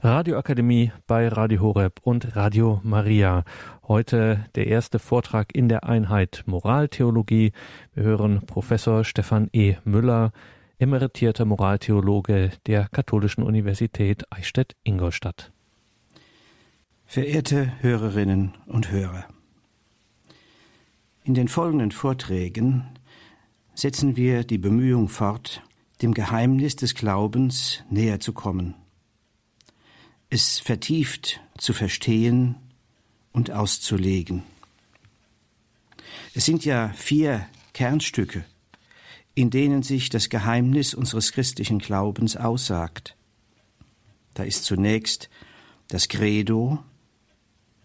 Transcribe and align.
Radioakademie 0.00 0.92
bei 1.08 1.26
Radio 1.26 1.60
Horeb 1.60 1.98
und 2.04 2.36
Radio 2.36 2.80
Maria. 2.84 3.42
Heute 3.88 4.44
der 4.54 4.68
erste 4.68 5.00
Vortrag 5.00 5.52
in 5.56 5.68
der 5.68 5.88
Einheit 5.88 6.44
Moraltheologie. 6.46 7.50
Wir 7.94 8.04
hören 8.04 8.46
Professor 8.46 9.02
Stefan 9.02 9.48
E. 9.52 9.74
Müller, 9.82 10.30
emeritierter 10.78 11.44
Moraltheologe 11.44 12.52
der 12.66 12.86
Katholischen 12.92 13.42
Universität 13.42 14.22
Eichstätt-Ingolstadt. 14.30 15.50
Verehrte 17.04 17.72
Hörerinnen 17.80 18.52
und 18.66 18.92
Hörer, 18.92 19.24
in 21.24 21.34
den 21.34 21.48
folgenden 21.48 21.90
Vorträgen 21.90 22.84
setzen 23.74 24.16
wir 24.16 24.44
die 24.44 24.58
Bemühung 24.58 25.08
fort, 25.08 25.60
dem 26.02 26.14
Geheimnis 26.14 26.76
des 26.76 26.94
Glaubens 26.94 27.82
näher 27.90 28.20
zu 28.20 28.32
kommen 28.32 28.76
es 30.30 30.58
vertieft 30.58 31.40
zu 31.56 31.72
verstehen 31.72 32.56
und 33.32 33.50
auszulegen. 33.50 34.42
Es 36.34 36.44
sind 36.44 36.64
ja 36.64 36.90
vier 36.90 37.46
Kernstücke, 37.72 38.44
in 39.34 39.50
denen 39.50 39.82
sich 39.82 40.10
das 40.10 40.28
Geheimnis 40.28 40.94
unseres 40.94 41.32
christlichen 41.32 41.78
Glaubens 41.78 42.36
aussagt. 42.36 43.16
Da 44.34 44.42
ist 44.42 44.64
zunächst 44.64 45.30
das 45.88 46.08
Credo, 46.08 46.82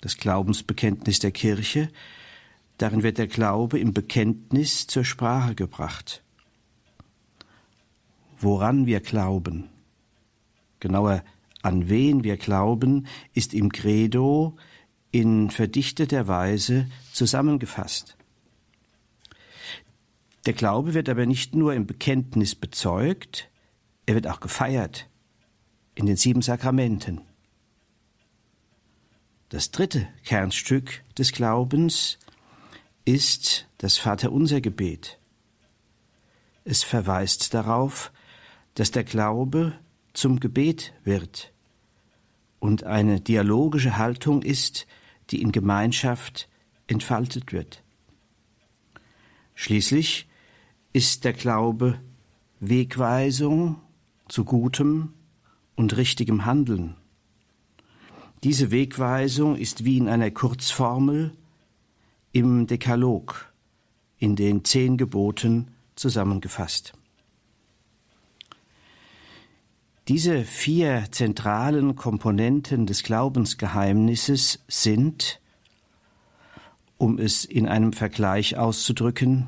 das 0.02 0.18
Glaubensbekenntnis 0.18 1.20
der 1.20 1.32
Kirche, 1.32 1.90
darin 2.78 3.04
wird 3.04 3.18
der 3.18 3.28
Glaube 3.28 3.80
im 3.80 3.94
Bekenntnis 3.94 4.88
zur 4.88 5.06
Sprache 5.06 5.56
gebracht. 5.56 6.22
Woran 8.38 8.86
wir 8.86 9.00
glauben, 9.00 9.70
genauer 10.82 11.24
an 11.64 11.90
wen 11.90 12.24
wir 12.24 12.38
glauben, 12.38 13.08
ist 13.34 13.54
im 13.54 13.72
Credo 13.72 14.56
in 15.12 15.50
verdichteter 15.50 16.28
Weise 16.28 16.88
zusammengefasst. 17.14 18.18
Der 20.46 20.54
Glaube 20.54 20.94
wird 20.94 21.08
aber 21.08 21.26
nicht 21.26 21.56
nur 21.56 21.74
im 21.74 21.88
Bekenntnis 21.88 22.54
bezeugt, 22.54 23.50
er 24.06 24.16
wird 24.16 24.28
auch 24.28 24.42
gefeiert 24.42 25.08
in 25.96 26.06
den 26.06 26.18
sieben 26.18 26.42
Sakramenten. 26.42 27.22
Das 29.50 29.72
dritte 29.72 30.08
Kernstück 30.26 31.04
des 31.18 31.32
Glaubens 31.32 32.20
ist 33.06 33.68
das 33.78 33.98
Vaterunser 33.98 34.60
Gebet. 34.60 35.20
Es 36.66 36.84
verweist 36.84 37.54
darauf, 37.54 38.12
dass 38.74 38.92
der 38.92 39.04
Glaube 39.04 39.74
zum 40.14 40.40
Gebet 40.40 40.94
wird 41.04 41.53
und 42.64 42.86
eine 42.86 43.20
dialogische 43.20 43.98
Haltung 43.98 44.42
ist, 44.42 44.88
die 45.32 45.42
in 45.42 45.52
Gemeinschaft 45.52 46.48
entfaltet 46.88 47.52
wird. 47.52 47.84
Schließlich 49.54 50.30
ist 50.94 51.26
der 51.26 51.34
Glaube 51.34 52.00
Wegweisung 52.62 53.82
zu 54.30 54.46
gutem 54.46 55.12
und 55.76 55.98
richtigem 55.98 56.46
Handeln. 56.46 56.96
Diese 58.44 58.72
Wegweisung 58.72 59.58
ist 59.58 59.84
wie 59.84 59.98
in 59.98 60.08
einer 60.08 60.32
Kurzformel 60.32 61.36
im 62.32 62.66
Dekalog, 62.66 63.52
in 64.20 64.38
den 64.38 64.64
zehn 64.64 64.96
Geboten 64.96 65.68
zusammengefasst. 65.96 66.94
Diese 70.10 70.44
vier 70.44 71.06
zentralen 71.12 71.96
Komponenten 71.96 72.86
des 72.86 73.04
Glaubensgeheimnisses 73.04 74.60
sind, 74.68 75.40
um 76.98 77.18
es 77.18 77.46
in 77.46 77.70
einem 77.70 77.94
Vergleich 77.94 78.58
auszudrücken, 78.58 79.48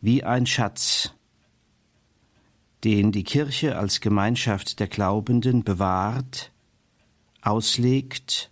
wie 0.00 0.24
ein 0.24 0.46
Schatz, 0.46 1.12
den 2.84 3.12
die 3.12 3.24
Kirche 3.24 3.76
als 3.76 4.00
Gemeinschaft 4.00 4.80
der 4.80 4.88
Glaubenden 4.88 5.62
bewahrt, 5.62 6.50
auslegt 7.42 8.50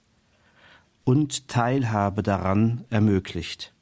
und 1.05 1.49
Teilhabe 1.49 2.23
daran 2.23 2.85
ermöglicht. 2.91 3.73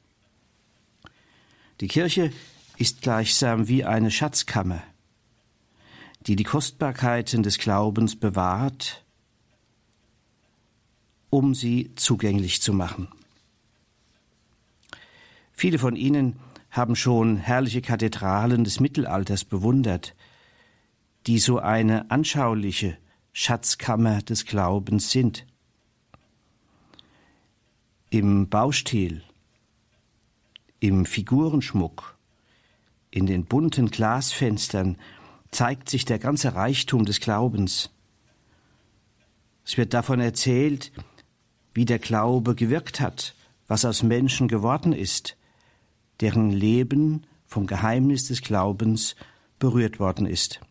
Die 1.81 1.89
Kirche 1.89 2.31
ist 2.77 3.01
gleichsam 3.01 3.67
wie 3.67 3.83
eine 3.83 4.11
Schatzkammer, 4.11 4.81
die 6.27 6.35
die 6.35 6.43
Kostbarkeiten 6.43 7.43
des 7.43 7.57
Glaubens 7.57 8.15
bewahrt, 8.15 9.03
um 11.29 11.55
sie 11.55 11.91
zugänglich 11.95 12.61
zu 12.61 12.73
machen. 12.73 13.07
Viele 15.51 15.79
von 15.79 15.95
Ihnen 15.95 16.39
haben 16.69 16.95
schon 16.95 17.37
herrliche 17.37 17.81
Kathedralen 17.81 18.63
des 18.63 18.79
Mittelalters 18.79 19.43
bewundert, 19.43 20.15
die 21.27 21.39
so 21.39 21.59
eine 21.59 22.09
anschauliche 22.09 22.97
Schatzkammer 23.33 24.21
des 24.21 24.45
Glaubens 24.45 25.11
sind. 25.11 25.45
Im 28.09 28.49
Baustil, 28.49 29.23
im 30.79 31.05
Figurenschmuck, 31.05 32.17
in 33.11 33.25
den 33.25 33.45
bunten 33.45 33.89
Glasfenstern 33.89 34.97
zeigt 35.51 35.89
sich 35.89 36.05
der 36.05 36.19
ganze 36.19 36.55
Reichtum 36.55 37.05
des 37.05 37.19
Glaubens. 37.19 37.91
Es 39.65 39.77
wird 39.77 39.93
davon 39.93 40.19
erzählt, 40.19 40.91
wie 41.73 41.85
der 41.85 41.99
Glaube 41.99 42.55
gewirkt 42.55 42.99
hat, 42.99 43.35
was 43.67 43.85
aus 43.85 44.03
Menschen 44.03 44.47
geworden 44.47 44.93
ist, 44.93 45.37
deren 46.19 46.51
Leben 46.51 47.25
vom 47.45 47.67
Geheimnis 47.67 48.27
des 48.27 48.41
Glaubens 48.41 49.15
berührt 49.59 49.99
worden 49.99 50.25
ist. 50.25 50.61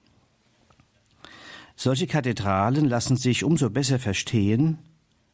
Solche 1.77 2.07
Kathedralen 2.07 2.87
lassen 2.87 3.17
sich 3.17 3.45
umso 3.45 3.71
besser 3.71 3.99
verstehen, 3.99 4.79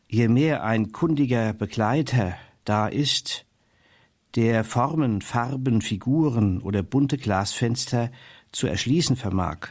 je 0.09 0.29
mehr 0.29 0.62
ein 0.62 0.93
kundiger 0.93 1.53
Begleiter 1.53 2.37
da 2.65 2.87
ist, 2.87 3.47
der 4.37 4.65
Formen, 4.65 5.23
Farben, 5.23 5.81
Figuren 5.81 6.61
oder 6.61 6.83
bunte 6.83 7.17
Glasfenster 7.17 8.11
zu 8.53 8.67
erschließen 8.67 9.17
vermag. 9.17 9.69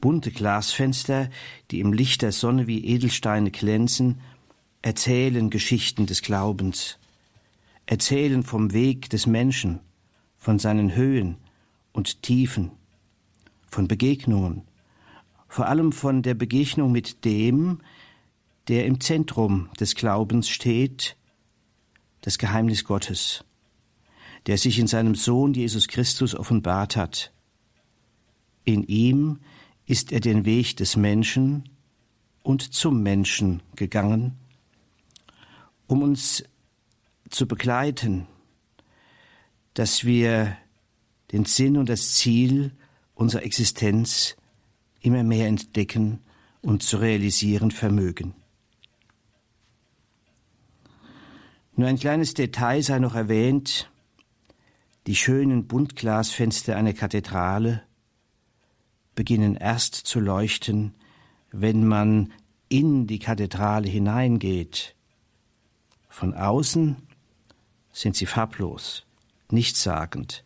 Bunte 0.00 0.30
Glasfenster, 0.30 1.30
die 1.70 1.80
im 1.80 1.92
Licht 1.92 2.22
der 2.22 2.32
Sonne 2.32 2.66
wie 2.66 2.84
Edelsteine 2.84 3.50
glänzen, 3.50 4.20
erzählen 4.82 5.50
Geschichten 5.50 6.06
des 6.06 6.22
Glaubens, 6.22 6.98
erzählen 7.86 8.42
vom 8.42 8.72
Weg 8.72 9.10
des 9.10 9.26
Menschen, 9.26 9.80
von 10.36 10.58
seinen 10.58 10.94
Höhen 10.94 11.38
und 11.92 12.22
Tiefen, 12.22 12.72
von 13.68 13.88
Begegnungen, 13.88 14.62
vor 15.48 15.66
allem 15.66 15.92
von 15.92 16.22
der 16.22 16.34
Begegnung 16.34 16.92
mit 16.92 17.24
dem, 17.24 17.80
der 18.68 18.86
im 18.86 19.00
Zentrum 19.00 19.70
des 19.80 19.94
Glaubens 19.94 20.48
steht, 20.48 21.16
das 22.20 22.38
Geheimnis 22.38 22.84
Gottes 22.84 23.45
der 24.46 24.58
sich 24.58 24.78
in 24.78 24.86
seinem 24.86 25.14
Sohn 25.14 25.54
Jesus 25.54 25.88
Christus 25.88 26.34
offenbart 26.34 26.96
hat. 26.96 27.32
In 28.64 28.84
ihm 28.84 29.40
ist 29.86 30.12
er 30.12 30.20
den 30.20 30.44
Weg 30.44 30.76
des 30.76 30.96
Menschen 30.96 31.68
und 32.42 32.74
zum 32.74 33.02
Menschen 33.02 33.62
gegangen, 33.74 34.36
um 35.86 36.02
uns 36.02 36.44
zu 37.30 37.46
begleiten, 37.46 38.26
dass 39.74 40.04
wir 40.04 40.56
den 41.32 41.44
Sinn 41.44 41.76
und 41.76 41.88
das 41.88 42.14
Ziel 42.14 42.72
unserer 43.14 43.42
Existenz 43.42 44.36
immer 45.00 45.22
mehr 45.22 45.48
entdecken 45.48 46.20
und 46.62 46.82
zu 46.82 46.98
realisieren 46.98 47.70
vermögen. 47.70 48.34
Nur 51.74 51.88
ein 51.88 51.98
kleines 51.98 52.34
Detail 52.34 52.82
sei 52.82 52.98
noch 52.98 53.14
erwähnt, 53.14 53.90
die 55.06 55.14
schönen 55.14 55.66
Buntglasfenster 55.66 56.76
einer 56.76 56.92
Kathedrale 56.92 57.82
beginnen 59.14 59.56
erst 59.56 59.94
zu 59.94 60.20
leuchten, 60.20 60.94
wenn 61.52 61.86
man 61.86 62.32
in 62.68 63.06
die 63.06 63.18
Kathedrale 63.18 63.88
hineingeht. 63.88 64.94
Von 66.08 66.34
außen 66.34 66.96
sind 67.92 68.16
sie 68.16 68.26
farblos, 68.26 69.06
nichtssagend. 69.50 70.44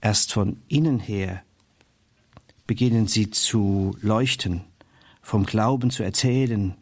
Erst 0.00 0.32
von 0.32 0.60
innen 0.68 1.00
her 1.00 1.42
beginnen 2.66 3.08
sie 3.08 3.30
zu 3.30 3.96
leuchten, 4.02 4.64
vom 5.22 5.46
Glauben 5.46 5.90
zu 5.90 6.02
erzählen, 6.02 6.74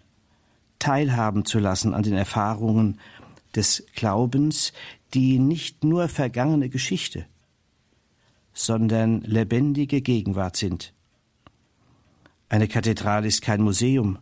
teilhaben 0.81 1.45
zu 1.45 1.61
lassen 1.61 1.95
an 1.95 2.03
den 2.03 2.15
Erfahrungen 2.15 2.99
des 3.55 3.87
Glaubens, 3.95 4.73
die 5.15 5.39
nicht 5.39 5.85
nur 5.85 6.09
vergangene 6.09 6.69
Geschichte, 6.69 7.27
sondern 8.53 9.21
lebendige 9.23 10.01
Gegenwart 10.01 10.57
sind. 10.57 10.95
Eine 12.49 12.69
Kathedrale 12.69 13.27
ist 13.27 13.43
kein 13.43 13.63
Museum. 13.63 14.19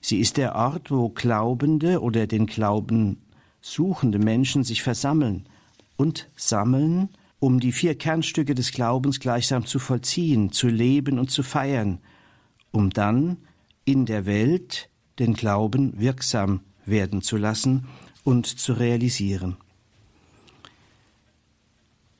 Sie 0.00 0.18
ist 0.18 0.36
der 0.36 0.54
Ort, 0.54 0.90
wo 0.90 1.08
Glaubende 1.08 2.00
oder 2.00 2.26
den 2.26 2.46
Glauben 2.46 3.18
suchende 3.60 4.18
Menschen 4.18 4.64
sich 4.64 4.82
versammeln 4.82 5.46
und 5.96 6.28
sammeln, 6.36 7.08
um 7.38 7.60
die 7.60 7.72
vier 7.72 7.96
Kernstücke 7.96 8.54
des 8.54 8.72
Glaubens 8.72 9.20
gleichsam 9.20 9.66
zu 9.66 9.78
vollziehen, 9.78 10.52
zu 10.52 10.68
leben 10.68 11.18
und 11.18 11.30
zu 11.30 11.42
feiern, 11.42 11.98
um 12.70 12.90
dann 12.90 13.38
in 13.84 14.06
der 14.06 14.26
Welt 14.26 14.88
den 15.18 15.34
Glauben 15.34 15.98
wirksam 16.00 16.60
werden 16.84 17.22
zu 17.22 17.36
lassen 17.36 17.86
und 18.24 18.46
zu 18.46 18.72
realisieren. 18.72 19.56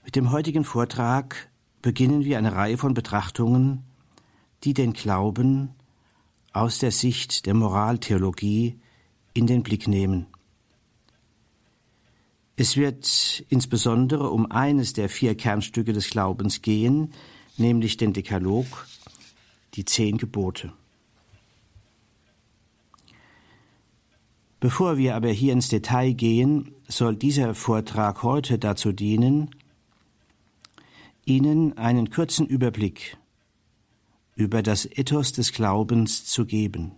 Mit 0.04 0.16
dem 0.16 0.32
heutigen 0.32 0.64
Vortrag 0.64 1.50
beginnen 1.80 2.24
wir 2.24 2.38
eine 2.38 2.54
Reihe 2.54 2.76
von 2.76 2.92
Betrachtungen, 2.92 3.84
die 4.64 4.74
den 4.74 4.92
Glauben 4.92 5.70
aus 6.52 6.78
der 6.78 6.90
Sicht 6.90 7.46
der 7.46 7.54
Moraltheologie 7.54 8.78
in 9.32 9.46
den 9.46 9.62
Blick 9.62 9.86
nehmen. 9.86 10.26
Es 12.56 12.76
wird 12.76 13.44
insbesondere 13.48 14.30
um 14.30 14.50
eines 14.50 14.92
der 14.92 15.08
vier 15.08 15.36
Kernstücke 15.36 15.92
des 15.92 16.10
Glaubens 16.10 16.62
gehen, 16.62 17.12
nämlich 17.56 17.96
den 17.96 18.12
Dekalog, 18.12 18.66
die 19.74 19.84
zehn 19.84 20.18
Gebote. 20.18 20.72
Bevor 24.60 24.96
wir 24.96 25.16
aber 25.16 25.30
hier 25.30 25.52
ins 25.52 25.68
Detail 25.68 26.12
gehen, 26.12 26.72
soll 26.86 27.16
dieser 27.16 27.54
Vortrag 27.54 28.22
heute 28.22 28.58
dazu 28.58 28.92
dienen, 28.92 29.50
Ihnen 31.24 31.76
einen 31.78 32.10
kurzen 32.10 32.46
Überblick 32.46 33.16
über 34.34 34.62
das 34.62 34.86
Ethos 34.86 35.32
des 35.32 35.52
Glaubens 35.52 36.24
zu 36.24 36.46
geben. 36.46 36.92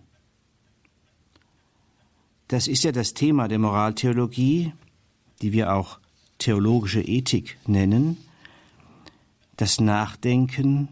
Das 2.47 2.67
ist 2.67 2.83
ja 2.83 2.91
das 2.91 3.13
Thema 3.13 3.47
der 3.47 3.59
Moraltheologie, 3.59 4.73
die 5.41 5.51
wir 5.51 5.73
auch 5.73 5.99
theologische 6.37 7.01
Ethik 7.01 7.57
nennen, 7.67 8.17
das 9.57 9.79
Nachdenken 9.79 10.89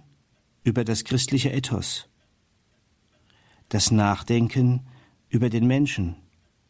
über 0.64 0.84
das 0.84 1.04
christliche 1.04 1.52
Ethos, 1.52 2.08
das 3.70 3.92
Nachdenken 3.92 4.82
über 5.30 5.50
den 5.50 5.68
Menschen, 5.68 6.16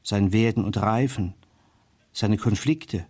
sein 0.01 0.33
Werden 0.33 0.63
und 0.65 0.77
Reifen, 0.77 1.33
seine 2.11 2.37
Konflikte 2.37 3.05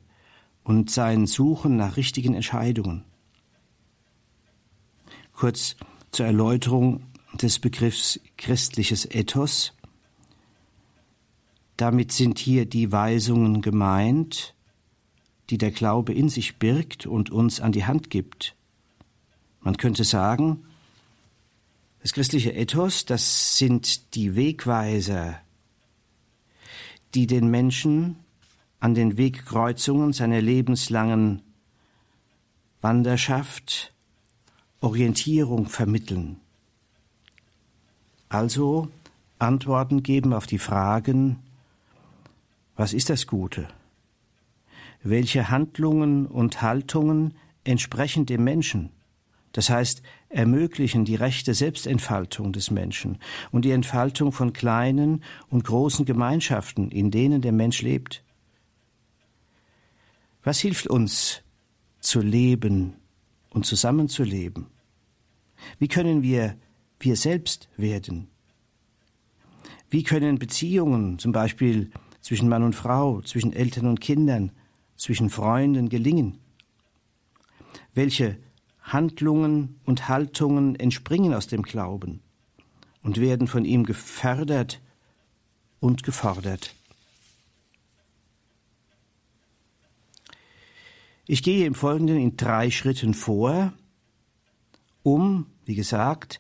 und 0.64 0.90
sein 0.90 1.28
Suchen 1.28 1.76
nach 1.76 1.98
richtigen 1.98 2.34
Entscheidungen. 2.34 3.04
Kurz 5.34 5.76
zur 6.12 6.26
Erläuterung 6.26 7.04
des 7.34 7.60
Begriffs 7.60 8.20
christliches 8.38 9.06
Ethos. 9.06 9.74
Damit 11.76 12.12
sind 12.12 12.40
hier 12.40 12.66
die 12.66 12.92
Weisungen 12.92 13.62
gemeint, 13.62 14.54
die 15.50 15.58
der 15.58 15.72
Glaube 15.72 16.14
in 16.14 16.30
sich 16.30 16.58
birgt 16.58 17.06
und 17.06 17.32
uns 17.32 17.60
an 17.60 17.72
die 17.72 17.86
Hand 17.86 18.10
gibt. 18.10 18.56
Man 19.60 19.78
könnte 19.78 20.04
sagen, 20.04 20.66
das 22.02 22.14
christliche 22.14 22.52
Ethos, 22.52 23.06
das 23.06 23.58
sind 23.58 24.16
die 24.16 24.36
Wegweiser, 24.36 25.40
die 27.16 27.28
den 27.28 27.50
Menschen 27.50 28.18
an 28.80 28.94
den 28.94 29.18
Wegkreuzungen 29.18 30.14
seiner 30.14 30.42
lebenslangen 30.42 31.42
Wanderschaft 32.82 33.93
Orientierung 34.84 35.68
vermitteln. 35.68 36.42
Also 38.28 38.90
Antworten 39.40 40.04
geben 40.04 40.34
auf 40.34 40.46
die 40.46 40.60
Fragen, 40.60 41.40
was 42.76 42.92
ist 42.92 43.10
das 43.10 43.26
Gute? 43.26 43.70
Welche 45.02 45.50
Handlungen 45.50 46.26
und 46.26 46.62
Haltungen 46.62 47.36
entsprechen 47.64 48.26
dem 48.26 48.44
Menschen? 48.44 48.90
Das 49.54 49.70
heißt, 49.70 50.02
ermöglichen 50.28 51.06
die 51.06 51.16
rechte 51.16 51.54
Selbstentfaltung 51.54 52.52
des 52.52 52.70
Menschen 52.70 53.20
und 53.52 53.64
die 53.64 53.72
Entfaltung 53.72 54.34
von 54.34 54.52
kleinen 54.52 55.24
und 55.50 55.64
großen 55.64 56.04
Gemeinschaften, 56.04 56.92
in 56.92 57.10
denen 57.10 57.42
der 57.42 57.54
Mensch 57.54 57.82
lebt. 57.84 58.22
Was 60.44 60.60
hilft 60.60 60.88
uns 60.88 61.42
zu 62.02 62.20
leben 62.20 62.96
und 63.50 63.66
zusammenzuleben? 63.66 64.73
Wie 65.80 65.88
können 65.88 66.24
wir 66.24 66.56
wir 67.00 67.16
selbst 67.16 67.70
werden? 67.78 68.30
Wie 69.90 70.04
können 70.04 70.40
Beziehungen, 70.40 71.20
zum 71.20 71.32
Beispiel 71.32 71.92
zwischen 72.22 72.50
Mann 72.50 72.64
und 72.64 72.76
Frau, 72.76 73.22
zwischen 73.22 73.54
Eltern 73.54 73.88
und 73.88 74.02
Kindern, 74.02 74.52
zwischen 74.96 75.30
Freunden 75.30 75.90
gelingen? 75.90 76.40
Welche 77.94 78.38
Handlungen 78.82 79.80
und 79.86 80.08
Haltungen 80.08 80.76
entspringen 80.76 81.34
aus 81.34 81.48
dem 81.48 81.62
Glauben 81.62 82.22
und 83.04 83.20
werden 83.20 83.48
von 83.48 83.66
ihm 83.66 83.84
gefördert 83.84 84.82
und 85.80 86.04
gefordert? 86.04 86.74
Ich 91.26 91.44
gehe 91.44 91.66
im 91.66 91.76
Folgenden 91.76 92.18
in 92.18 92.36
drei 92.36 92.72
Schritten 92.72 93.14
vor, 93.14 93.74
um 95.04 95.48
wie 95.66 95.76
gesagt, 95.76 96.40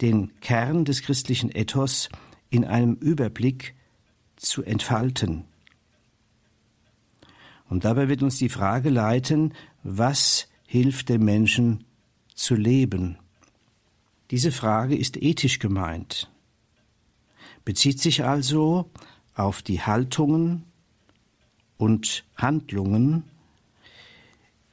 den 0.00 0.38
Kern 0.40 0.84
des 0.84 1.02
christlichen 1.02 1.50
Ethos 1.54 2.08
in 2.50 2.64
einem 2.64 2.94
Überblick 2.94 3.74
zu 4.36 4.62
entfalten. 4.62 5.44
Und 7.68 7.84
dabei 7.84 8.08
wird 8.08 8.22
uns 8.22 8.38
die 8.38 8.48
Frage 8.48 8.90
leiten, 8.90 9.54
was 9.82 10.48
hilft 10.66 11.08
dem 11.08 11.24
Menschen 11.24 11.84
zu 12.34 12.54
leben? 12.54 13.18
Diese 14.30 14.52
Frage 14.52 14.96
ist 14.96 15.20
ethisch 15.20 15.58
gemeint, 15.58 16.30
bezieht 17.64 18.00
sich 18.00 18.24
also 18.24 18.90
auf 19.34 19.62
die 19.62 19.80
Haltungen 19.80 20.64
und 21.76 22.24
Handlungen, 22.36 23.24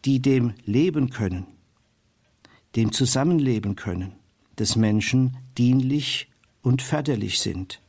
die 0.05 0.21
dem 0.21 0.53
leben 0.65 1.09
können, 1.09 1.45
dem 2.75 2.91
Zusammenleben 2.91 3.75
können 3.75 4.15
des 4.57 4.75
Menschen 4.75 5.37
dienlich 5.57 6.29
und 6.61 6.81
förderlich 6.81 7.39
sind. 7.39 7.81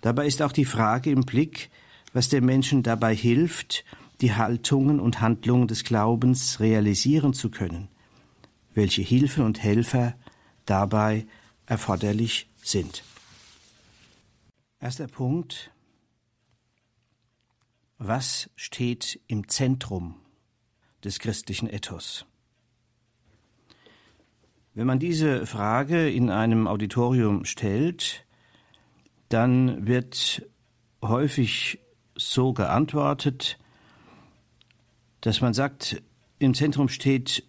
Dabei 0.00 0.26
ist 0.26 0.42
auch 0.42 0.52
die 0.52 0.64
Frage 0.64 1.10
im 1.10 1.22
Blick, 1.22 1.70
was 2.12 2.28
dem 2.28 2.44
Menschen 2.44 2.82
dabei 2.82 3.14
hilft, 3.14 3.84
die 4.20 4.34
Haltungen 4.34 5.00
und 5.00 5.20
Handlungen 5.20 5.68
des 5.68 5.84
Glaubens 5.84 6.60
realisieren 6.60 7.34
zu 7.34 7.50
können, 7.50 7.88
welche 8.74 9.02
Hilfen 9.02 9.44
und 9.44 9.62
Helfer 9.62 10.14
dabei 10.64 11.26
erforderlich 11.66 12.48
sind. 12.62 13.02
Erster 14.80 15.08
Punkt. 15.08 15.72
Was 17.98 18.48
steht 18.54 19.20
im 19.26 19.48
Zentrum 19.48 20.14
des 21.02 21.18
christlichen 21.18 21.68
Ethos? 21.68 22.26
Wenn 24.78 24.86
man 24.86 25.00
diese 25.00 25.44
Frage 25.44 26.08
in 26.08 26.30
einem 26.30 26.68
Auditorium 26.68 27.44
stellt, 27.44 28.24
dann 29.28 29.88
wird 29.88 30.46
häufig 31.02 31.80
so 32.14 32.52
geantwortet, 32.52 33.58
dass 35.20 35.40
man 35.40 35.52
sagt, 35.52 36.00
im 36.38 36.54
Zentrum 36.54 36.88
steht 36.88 37.42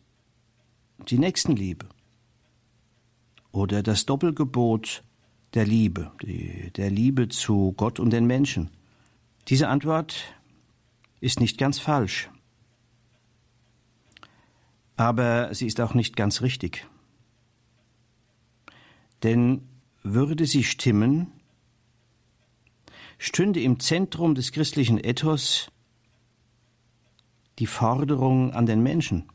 die 1.08 1.20
Nächstenliebe 1.20 1.86
oder 3.52 3.84
das 3.84 4.08
Doppelgebot 4.08 5.04
der 5.54 5.68
Liebe, 5.68 6.12
die, 6.24 6.72
der 6.72 6.90
Liebe 6.90 7.30
zu 7.30 7.74
Gott 7.78 8.00
und 8.00 8.10
den 8.10 8.26
Menschen. 8.26 8.72
Diese 9.50 9.68
Antwort 9.68 10.34
ist 11.22 11.40
nicht 11.40 11.60
ganz 11.60 11.78
falsch, 11.78 12.32
aber 14.96 15.54
sie 15.54 15.68
ist 15.68 15.80
auch 15.80 15.94
nicht 15.94 16.16
ganz 16.16 16.42
richtig. 16.42 16.88
Denn 19.24 19.68
würde 20.04 20.46
sie 20.46 20.64
stimmen, 20.64 21.32
stünde 23.18 23.62
im 23.62 23.80
Zentrum 23.80 24.36
des 24.36 24.52
christlichen 24.52 24.98
Ethos 24.98 25.72
die 27.60 27.68
Forderung 27.68 28.54
an 28.54 28.66
den 28.66 28.82
Menschen, 28.82 29.30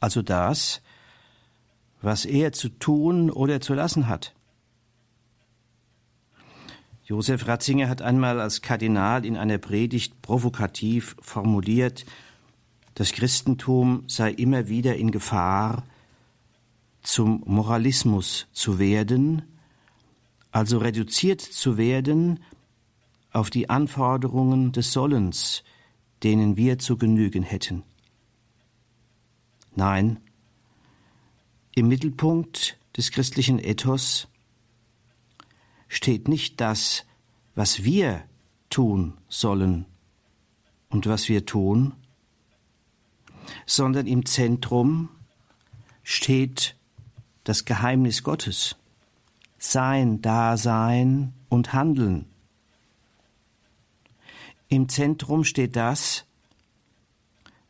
also 0.00 0.22
das, 0.22 0.82
was 2.02 2.24
er 2.24 2.52
zu 2.52 2.68
tun 2.68 3.30
oder 3.30 3.60
zu 3.60 3.74
lassen 3.74 4.08
hat. 4.08 4.34
Josef 7.04 7.46
Ratzinger 7.46 7.88
hat 7.88 8.02
einmal 8.02 8.40
als 8.40 8.62
Kardinal 8.62 9.24
in 9.24 9.36
einer 9.36 9.58
Predigt 9.58 10.20
provokativ 10.22 11.16
formuliert, 11.20 12.04
das 12.94 13.12
Christentum 13.12 14.02
sei 14.08 14.32
immer 14.32 14.68
wieder 14.68 14.96
in 14.96 15.12
Gefahr, 15.12 15.84
zum 17.06 17.42
Moralismus 17.46 18.48
zu 18.52 18.78
werden, 18.78 19.42
also 20.50 20.78
reduziert 20.78 21.40
zu 21.40 21.78
werden 21.78 22.40
auf 23.32 23.48
die 23.50 23.70
Anforderungen 23.70 24.72
des 24.72 24.92
Sollens, 24.92 25.62
denen 26.22 26.56
wir 26.56 26.78
zu 26.78 26.96
genügen 26.96 27.42
hätten. 27.42 27.84
Nein, 29.74 30.18
im 31.74 31.88
Mittelpunkt 31.88 32.78
des 32.96 33.10
christlichen 33.10 33.58
Ethos 33.58 34.28
steht 35.88 36.26
nicht 36.26 36.60
das, 36.60 37.06
was 37.54 37.84
wir 37.84 38.24
tun 38.70 39.18
sollen 39.28 39.86
und 40.88 41.06
was 41.06 41.28
wir 41.28 41.46
tun, 41.46 41.94
sondern 43.64 44.06
im 44.06 44.26
Zentrum 44.26 45.10
steht 46.02 46.75
das 47.46 47.64
Geheimnis 47.64 48.24
Gottes, 48.24 48.74
sein 49.56 50.20
Dasein 50.20 51.32
und 51.48 51.72
Handeln. 51.72 52.26
Im 54.68 54.88
Zentrum 54.88 55.44
steht 55.44 55.76
das, 55.76 56.24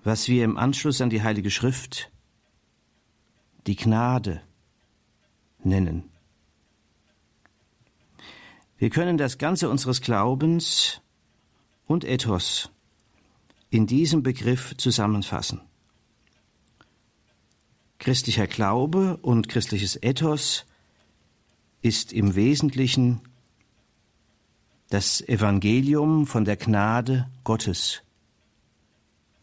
was 0.03 0.29
wir 0.29 0.45
im 0.45 0.57
Anschluss 0.57 1.03
an 1.03 1.11
die 1.11 1.23
Heilige 1.23 1.51
Schrift 1.51 2.11
die 3.67 3.77
Gnade 3.77 4.41
nennen. 5.63 6.09
Wir 8.79 8.89
können 8.89 9.19
das 9.19 9.37
Ganze 9.37 9.69
unseres 9.69 10.01
Glaubens 10.01 11.03
und 11.87 12.03
Ethos 12.05 12.71
in 13.69 13.87
diesem 13.87 14.23
Begriff 14.23 14.75
zusammenfassen. 14.79 15.61
Christlicher 17.99 18.47
Glaube 18.47 19.17
und 19.23 19.49
christliches 19.49 20.01
Ethos 20.03 20.67
ist 21.83 22.13
im 22.13 22.35
Wesentlichen 22.35 23.21
das 24.91 25.21
Evangelium 25.21 26.27
von 26.27 26.45
der 26.45 26.57
Gnade 26.57 27.29
Gottes, 27.43 28.03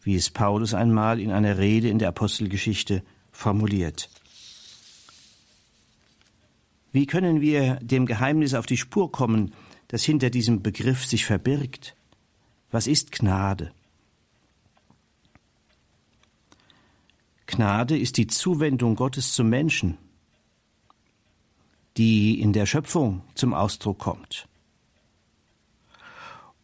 wie 0.02 0.14
es 0.14 0.30
Paulus 0.30 0.74
einmal 0.74 1.20
in 1.20 1.30
einer 1.30 1.58
Rede 1.58 1.88
in 1.88 1.98
der 1.98 2.08
Apostelgeschichte 2.08 3.02
formuliert. 3.32 4.08
Wie 6.92 7.06
können 7.06 7.40
wir 7.40 7.76
dem 7.82 8.06
Geheimnis 8.06 8.54
auf 8.54 8.66
die 8.66 8.76
Spur 8.76 9.10
kommen, 9.10 9.52
das 9.88 10.04
hinter 10.04 10.30
diesem 10.30 10.62
Begriff 10.62 11.04
sich 11.04 11.24
verbirgt? 11.24 11.96
Was 12.70 12.86
ist 12.86 13.10
Gnade? 13.12 13.72
Gnade 17.46 17.98
ist 17.98 18.16
die 18.16 18.26
Zuwendung 18.26 18.96
Gottes 18.96 19.32
zum 19.32 19.48
Menschen, 19.48 19.98
die 21.96 22.40
in 22.40 22.52
der 22.52 22.66
Schöpfung 22.66 23.22
zum 23.34 23.54
Ausdruck 23.54 23.98
kommt 23.98 24.48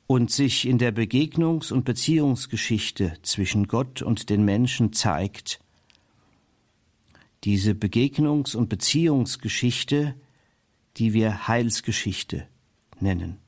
und 0.06 0.32
sich 0.32 0.66
in 0.66 0.78
der 0.78 0.92
Begegnungs- 0.92 1.72
und 1.72 1.84
Beziehungsgeschichte 1.84 3.18
zwischen 3.22 3.68
Gott 3.68 4.02
und 4.02 4.28
den 4.28 4.44
Menschen 4.44 4.92
zeigt. 4.92 5.60
Diese 7.44 7.72
Begegnungs- 7.74 8.56
und 8.56 8.68
Beziehungsgeschichte, 8.68 10.16
die 10.96 11.12
wir 11.12 11.46
Heilsgeschichte 11.46 12.48
nennen. 12.98 13.38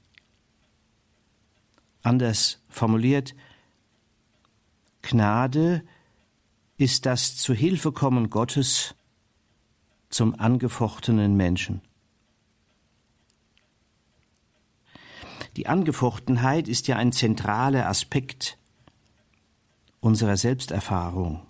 Anders 2.02 2.62
formuliert, 2.68 3.34
Gnade 5.02 5.82
ist 6.82 7.06
das 7.06 7.36
Zuhilfekommen 7.36 8.28
Gottes 8.28 8.96
zum 10.08 10.34
angefochtenen 10.40 11.36
Menschen. 11.36 11.80
Die 15.56 15.68
Angefochtenheit 15.68 16.66
ist 16.66 16.88
ja 16.88 16.96
ein 16.96 17.12
zentraler 17.12 17.88
Aspekt 17.88 18.58
unserer 20.00 20.36
Selbsterfahrung. 20.36 21.46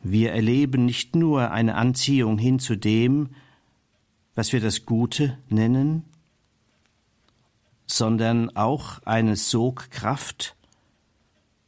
Wir 0.00 0.32
erleben 0.32 0.84
nicht 0.84 1.14
nur 1.14 1.52
eine 1.52 1.76
Anziehung 1.76 2.38
hin 2.38 2.58
zu 2.58 2.74
dem, 2.74 3.36
was 4.34 4.52
wir 4.52 4.60
das 4.60 4.84
Gute 4.84 5.38
nennen, 5.48 6.06
sondern 7.86 8.56
auch 8.56 9.00
eine 9.04 9.36
Sogkraft 9.36 10.56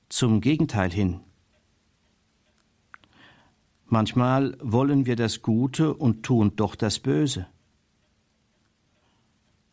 zum 0.08 0.40
Gegenteil 0.40 0.90
hin. 0.90 1.20
Manchmal 3.87 4.57
wollen 4.61 5.07
wir 5.07 5.17
das 5.17 5.43
Gute 5.43 5.95
und 5.95 6.23
tun 6.23 6.57
doch 6.57 6.75
das 6.75 6.99
Böse. 6.99 7.47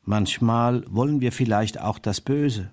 Manchmal 0.04 0.84
wollen 0.94 1.22
wir 1.22 1.32
vielleicht 1.32 1.80
auch 1.80 2.00
das 2.00 2.22
Böse. 2.22 2.72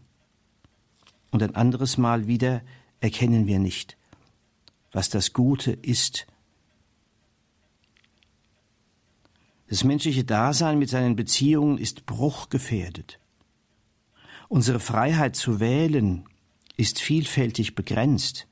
Und 1.31 1.43
ein 1.43 1.55
anderes 1.55 1.99
Mal 1.99 2.27
wieder 2.27 2.63
erkennen 3.01 3.47
wir 3.47 3.59
nicht, 3.59 3.97
was 4.93 5.11
das 5.11 5.33
Gute 5.33 5.73
ist. 5.73 6.27
Das 9.69 9.85
menschliche 9.85 10.25
Dasein 10.25 10.79
mit 10.79 10.89
seinen 10.89 11.15
Beziehungen 11.15 11.79
ist 11.79 12.07
bruchgefährdet. 12.07 13.21
Unsere 14.49 14.81
Freiheit 14.81 15.37
zu 15.37 15.61
wählen 15.61 16.25
ist 16.79 17.01
vielfältig 17.01 17.75
begrenzt. 17.75 18.48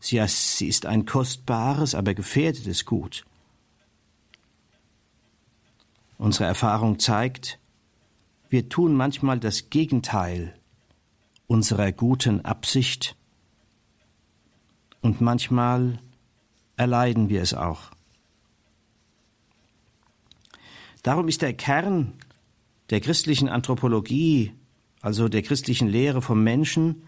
Sie 0.00 0.18
ist 0.18 0.86
ein 0.86 1.06
kostbares, 1.06 1.94
aber 1.94 2.14
gefährdetes 2.14 2.84
Gut. 2.84 3.24
Unsere 6.18 6.44
Erfahrung 6.44 6.98
zeigt, 6.98 7.58
wir 8.48 8.68
tun 8.68 8.94
manchmal 8.94 9.38
das 9.38 9.70
Gegenteil 9.70 10.54
unserer 11.46 11.92
guten 11.92 12.44
Absicht 12.44 13.16
und 15.00 15.20
manchmal 15.20 15.98
erleiden 16.76 17.28
wir 17.28 17.42
es 17.42 17.54
auch. 17.54 17.90
Darum 21.02 21.28
ist 21.28 21.42
der 21.42 21.54
Kern 21.54 22.14
der 22.90 23.00
christlichen 23.00 23.48
Anthropologie, 23.48 24.52
also 25.00 25.28
der 25.28 25.42
christlichen 25.42 25.88
Lehre 25.88 26.22
vom 26.22 26.42
Menschen, 26.42 27.02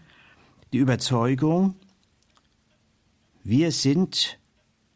die 0.73 0.77
Überzeugung, 0.77 1.75
wir 3.43 3.71
sind 3.71 4.39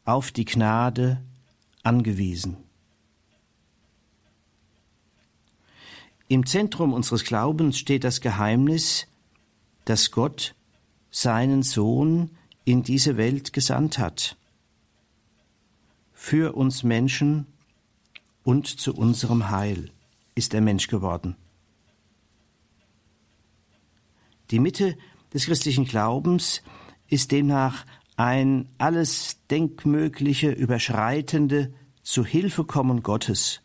auf 0.04 0.32
die 0.32 0.46
Gnade 0.46 1.24
angewiesen. 1.84 2.58
Im 6.28 6.46
Zentrum 6.46 6.94
unseres 6.94 7.24
Glaubens 7.24 7.78
steht 7.78 8.04
das 8.04 8.22
Geheimnis, 8.22 9.08
dass 9.86 10.12
Gott 10.12 10.56
seinen 11.12 11.64
Sohn 11.64 12.32
in 12.66 12.82
diese 12.82 13.18
Welt 13.18 13.54
gesandt 13.54 14.00
hat, 14.00 14.38
für 16.14 16.56
uns 16.56 16.82
Menschen 16.82 17.46
und 18.44 18.68
zu 18.68 18.96
unserem 18.96 19.52
Heil 19.52 19.92
ist 20.34 20.54
er 20.54 20.62
Mensch 20.62 20.88
geworden. 20.88 21.36
Die 24.50 24.60
Mitte 24.60 24.98
des 25.34 25.46
christlichen 25.46 25.86
Glaubens 25.86 26.64
ist 27.08 27.32
demnach 27.32 27.86
ein 28.18 28.70
alles 28.78 29.46
Denkmögliche 29.50 30.52
überschreitende 30.52 31.74
Zuhilfekommen 32.04 33.04
Gottes 33.04 33.62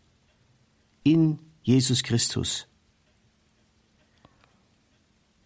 in 1.04 1.38
Jesus 1.62 2.02
Christus, 2.02 2.66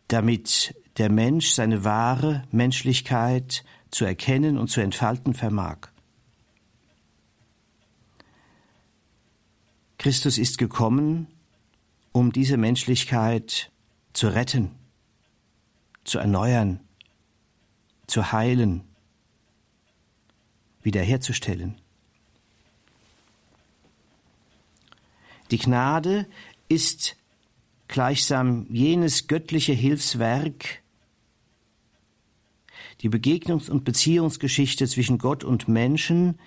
damit 0.09 0.75
der 0.97 1.11
Mensch 1.11 1.51
seine 1.51 1.85
wahre 1.85 2.45
Menschlichkeit 2.51 3.65
zu 3.91 4.05
erkennen 4.05 4.59
und 4.59 4.69
zu 4.69 4.81
entfalten 4.81 5.35
vermag. 5.35 5.89
Christus 9.99 10.39
ist 10.39 10.59
gekommen, 10.59 11.29
um 12.13 12.33
diese 12.33 12.57
Menschlichkeit 12.57 13.71
zu 14.13 14.29
retten, 14.29 14.71
zu 16.05 16.19
erneuern, 16.19 16.81
zu 18.07 18.31
heilen 18.33 18.85
wiederherzustellen. 20.85 21.81
Die 25.51 25.59
Gnade 25.59 26.27
ist 26.69 27.17
gleichsam 27.89 28.67
jenes 28.71 29.27
göttliche 29.27 29.73
Hilfswerk, 29.73 30.83
die 33.01 33.09
Begegnungs- 33.09 33.71
und 33.71 33.85
Beziehungsgeschichte 33.85 34.87
zwischen 34.87 35.19
Gott 35.19 35.45
und 35.45 35.69
Menschen, 35.69 36.39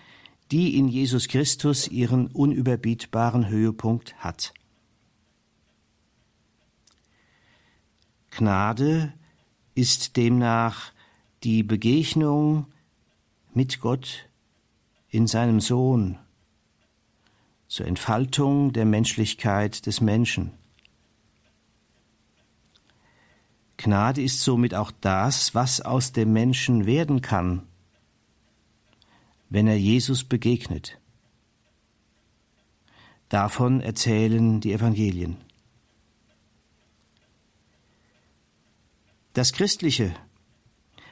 die 0.52 0.78
in 0.78 0.88
Jesus 0.88 1.28
Christus 1.28 1.88
ihren 1.88 2.28
unüberbietbaren 2.28 3.50
Höhepunkt 3.50 4.16
hat. 4.16 4.54
Gnade 8.32 9.14
ist 9.76 10.16
demnach 10.18 10.92
die 11.44 11.64
Begegnung 11.64 12.68
mit 13.54 13.80
Gott 13.80 14.27
in 15.10 15.28
seinem 15.28 15.60
Sohn 15.60 16.18
zur 17.68 17.86
Entfaltung 17.86 18.74
der 18.74 18.86
Menschlichkeit 18.86 19.86
des 19.86 20.02
Menschen. 20.02 20.52
Gnade 23.78 24.22
ist 24.22 24.42
somit 24.42 24.74
auch 24.74 24.92
das, 25.02 25.54
was 25.54 25.82
aus 25.82 26.12
dem 26.12 26.34
Menschen 26.34 26.86
werden 26.86 27.22
kann, 27.22 27.64
wenn 29.50 29.68
er 29.68 29.78
Jesus 29.78 30.24
begegnet. 30.24 31.00
Davon 33.30 33.82
erzählen 33.82 34.62
die 34.62 34.74
Evangelien. 34.74 35.38
Das 39.34 39.54
Christliche, 39.54 40.16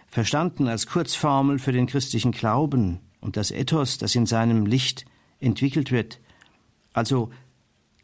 verstanden 0.07 0.67
als 0.67 0.87
Kurzformel 0.87 1.59
für 1.59 1.73
den 1.73 1.85
christlichen 1.85 2.31
Glauben 2.31 3.01
und 3.25 3.37
das 3.37 3.49
Ethos, 3.49 3.97
das 3.97 4.13
in 4.13 4.27
seinem 4.27 4.67
Licht 4.67 5.03
entwickelt 5.39 5.91
wird, 5.91 6.19
also 6.93 7.31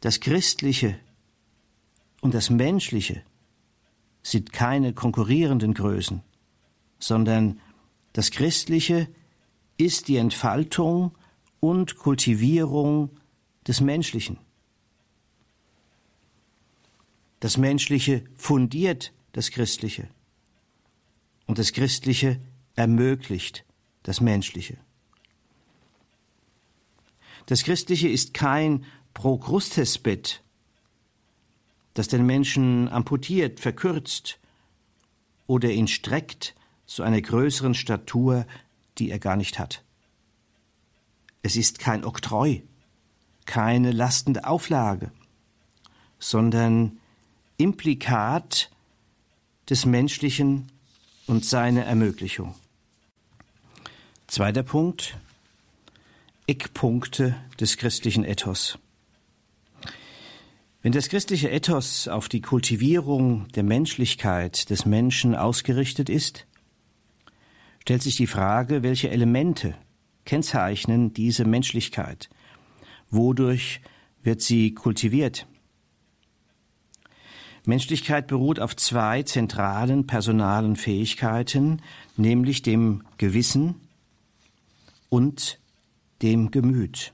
das 0.00 0.18
Christliche 0.18 0.98
und 2.20 2.34
das 2.34 2.50
Menschliche, 2.50 3.22
sind 4.24 4.52
keine 4.52 4.92
konkurrierenden 4.92 5.74
Größen, 5.74 6.22
sondern 6.98 7.60
das 8.12 8.32
Christliche 8.32 9.08
ist 9.76 10.08
die 10.08 10.16
Entfaltung 10.16 11.16
und 11.60 11.96
Kultivierung 11.98 13.10
des 13.66 13.80
Menschlichen. 13.80 14.38
Das 17.38 17.56
Menschliche 17.56 18.24
fundiert 18.36 19.12
das 19.30 19.52
Christliche 19.52 20.08
und 21.46 21.58
das 21.58 21.72
Christliche 21.72 22.40
ermöglicht 22.74 23.64
das 24.02 24.20
Menschliche. 24.20 24.78
Das 27.46 27.64
Christliche 27.64 28.08
ist 28.08 28.34
kein 28.34 28.84
Prokrustesbett, 29.14 30.42
das 31.94 32.08
den 32.08 32.24
Menschen 32.24 32.88
amputiert, 32.88 33.60
verkürzt 33.60 34.38
oder 35.46 35.70
ihn 35.70 35.88
streckt 35.88 36.54
zu 36.86 37.02
einer 37.02 37.20
größeren 37.20 37.74
Statur, 37.74 38.46
die 38.98 39.10
er 39.10 39.18
gar 39.18 39.36
nicht 39.36 39.58
hat. 39.58 39.82
Es 41.42 41.56
ist 41.56 41.78
kein 41.78 42.04
Oktroi, 42.04 42.62
keine 43.46 43.90
lastende 43.90 44.46
Auflage, 44.46 45.10
sondern 46.18 46.98
Implikat 47.56 48.70
des 49.68 49.84
Menschlichen 49.86 50.70
und 51.26 51.44
seine 51.44 51.84
Ermöglichung. 51.84 52.54
Zweiter 54.26 54.62
Punkt 54.62 55.16
Eckpunkte 56.46 57.36
des 57.60 57.76
christlichen 57.76 58.24
Ethos. 58.24 58.78
Wenn 60.82 60.90
das 60.90 61.08
christliche 61.08 61.48
Ethos 61.48 62.08
auf 62.08 62.28
die 62.28 62.40
Kultivierung 62.40 63.46
der 63.54 63.62
Menschlichkeit 63.62 64.68
des 64.68 64.84
Menschen 64.84 65.36
ausgerichtet 65.36 66.08
ist, 66.08 66.46
stellt 67.80 68.02
sich 68.02 68.16
die 68.16 68.26
Frage, 68.26 68.82
welche 68.82 69.10
Elemente 69.10 69.76
kennzeichnen 70.24 71.14
diese 71.14 71.44
Menschlichkeit? 71.44 72.28
Wodurch 73.10 73.80
wird 74.24 74.40
sie 74.40 74.74
kultiviert? 74.74 75.46
Menschlichkeit 77.64 78.26
beruht 78.26 78.58
auf 78.58 78.74
zwei 78.74 79.22
zentralen 79.22 80.08
personalen 80.08 80.74
Fähigkeiten, 80.74 81.80
nämlich 82.16 82.62
dem 82.62 83.04
Gewissen 83.18 83.76
und 85.08 85.60
dem 86.22 86.50
Gemüt. 86.50 87.12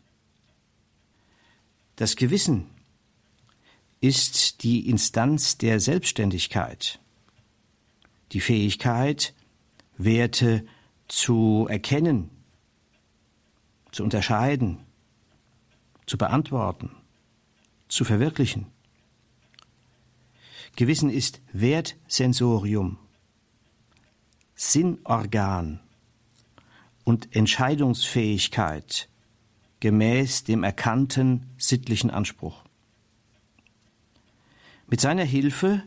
Das 1.96 2.14
Gewissen 2.16 2.66
ist 4.00 4.62
die 4.62 4.88
Instanz 4.88 5.58
der 5.58 5.80
Selbstständigkeit, 5.80 7.00
die 8.32 8.40
Fähigkeit, 8.40 9.34
Werte 9.96 10.64
zu 11.08 11.66
erkennen, 11.68 12.30
zu 13.90 14.04
unterscheiden, 14.04 14.78
zu 16.06 16.16
beantworten, 16.16 16.90
zu 17.88 18.04
verwirklichen. 18.04 18.66
Gewissen 20.76 21.10
ist 21.10 21.40
Wertsensorium, 21.52 22.98
Sinnorgan 24.54 25.80
und 27.08 27.34
Entscheidungsfähigkeit 27.34 29.08
gemäß 29.80 30.44
dem 30.44 30.62
erkannten 30.62 31.46
sittlichen 31.56 32.10
Anspruch. 32.10 32.62
Mit 34.88 35.00
seiner 35.00 35.24
Hilfe 35.24 35.82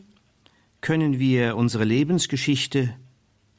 können 0.80 1.20
wir 1.20 1.56
unsere 1.56 1.84
Lebensgeschichte 1.84 2.96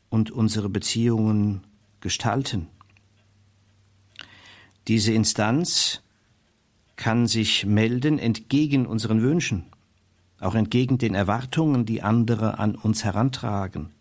und 0.09 0.29
unsere 0.29 0.67
Beziehungen 0.67 1.63
gestalten. 2.01 2.67
Diese 4.89 5.13
Instanz 5.13 6.01
kann 6.97 7.27
sich 7.27 7.65
melden 7.65 8.19
entgegen 8.19 8.85
unseren 8.85 9.21
Wünschen, 9.21 9.67
auch 10.41 10.55
entgegen 10.55 10.97
den 10.97 11.15
Erwartungen, 11.15 11.85
die 11.85 12.01
andere 12.01 12.59
an 12.59 12.75
uns 12.75 13.05
herantragen. 13.05 13.93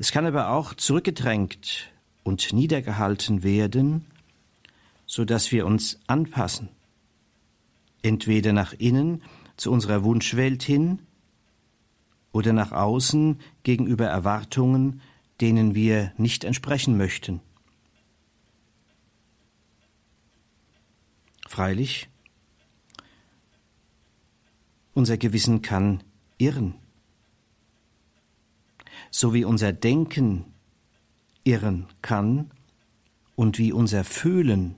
Es 0.00 0.12
kann 0.12 0.24
aber 0.24 0.48
auch 0.48 0.72
zurückgedrängt 0.72 1.92
und 2.22 2.54
niedergehalten 2.54 3.42
werden, 3.42 4.06
so 5.04 5.26
dass 5.26 5.52
wir 5.52 5.66
uns 5.66 6.00
anpassen, 6.06 6.70
entweder 8.00 8.54
nach 8.54 8.72
innen 8.72 9.22
zu 9.58 9.70
unserer 9.70 10.02
Wunschwelt 10.02 10.62
hin 10.62 11.00
oder 12.32 12.54
nach 12.54 12.72
außen 12.72 13.40
gegenüber 13.62 14.06
Erwartungen, 14.06 15.02
denen 15.42 15.74
wir 15.74 16.14
nicht 16.16 16.44
entsprechen 16.44 16.96
möchten. 16.96 17.42
Freilich, 21.46 22.08
unser 24.94 25.18
Gewissen 25.18 25.60
kann 25.60 26.02
irren, 26.38 26.79
so 29.10 29.34
wie 29.34 29.44
unser 29.44 29.72
Denken 29.72 30.44
irren 31.44 31.86
kann 32.02 32.50
und 33.36 33.58
wie 33.58 33.72
unser 33.72 34.04
Fühlen 34.04 34.76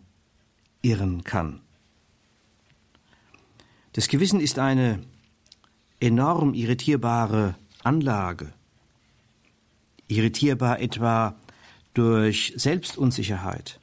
irren 0.82 1.24
kann. 1.24 1.60
Das 3.92 4.08
Gewissen 4.08 4.40
ist 4.40 4.58
eine 4.58 5.02
enorm 6.00 6.54
irritierbare 6.54 7.56
Anlage. 7.82 8.52
Irritierbar 10.08 10.80
etwa 10.80 11.36
durch 11.94 12.54
Selbstunsicherheit 12.56 13.78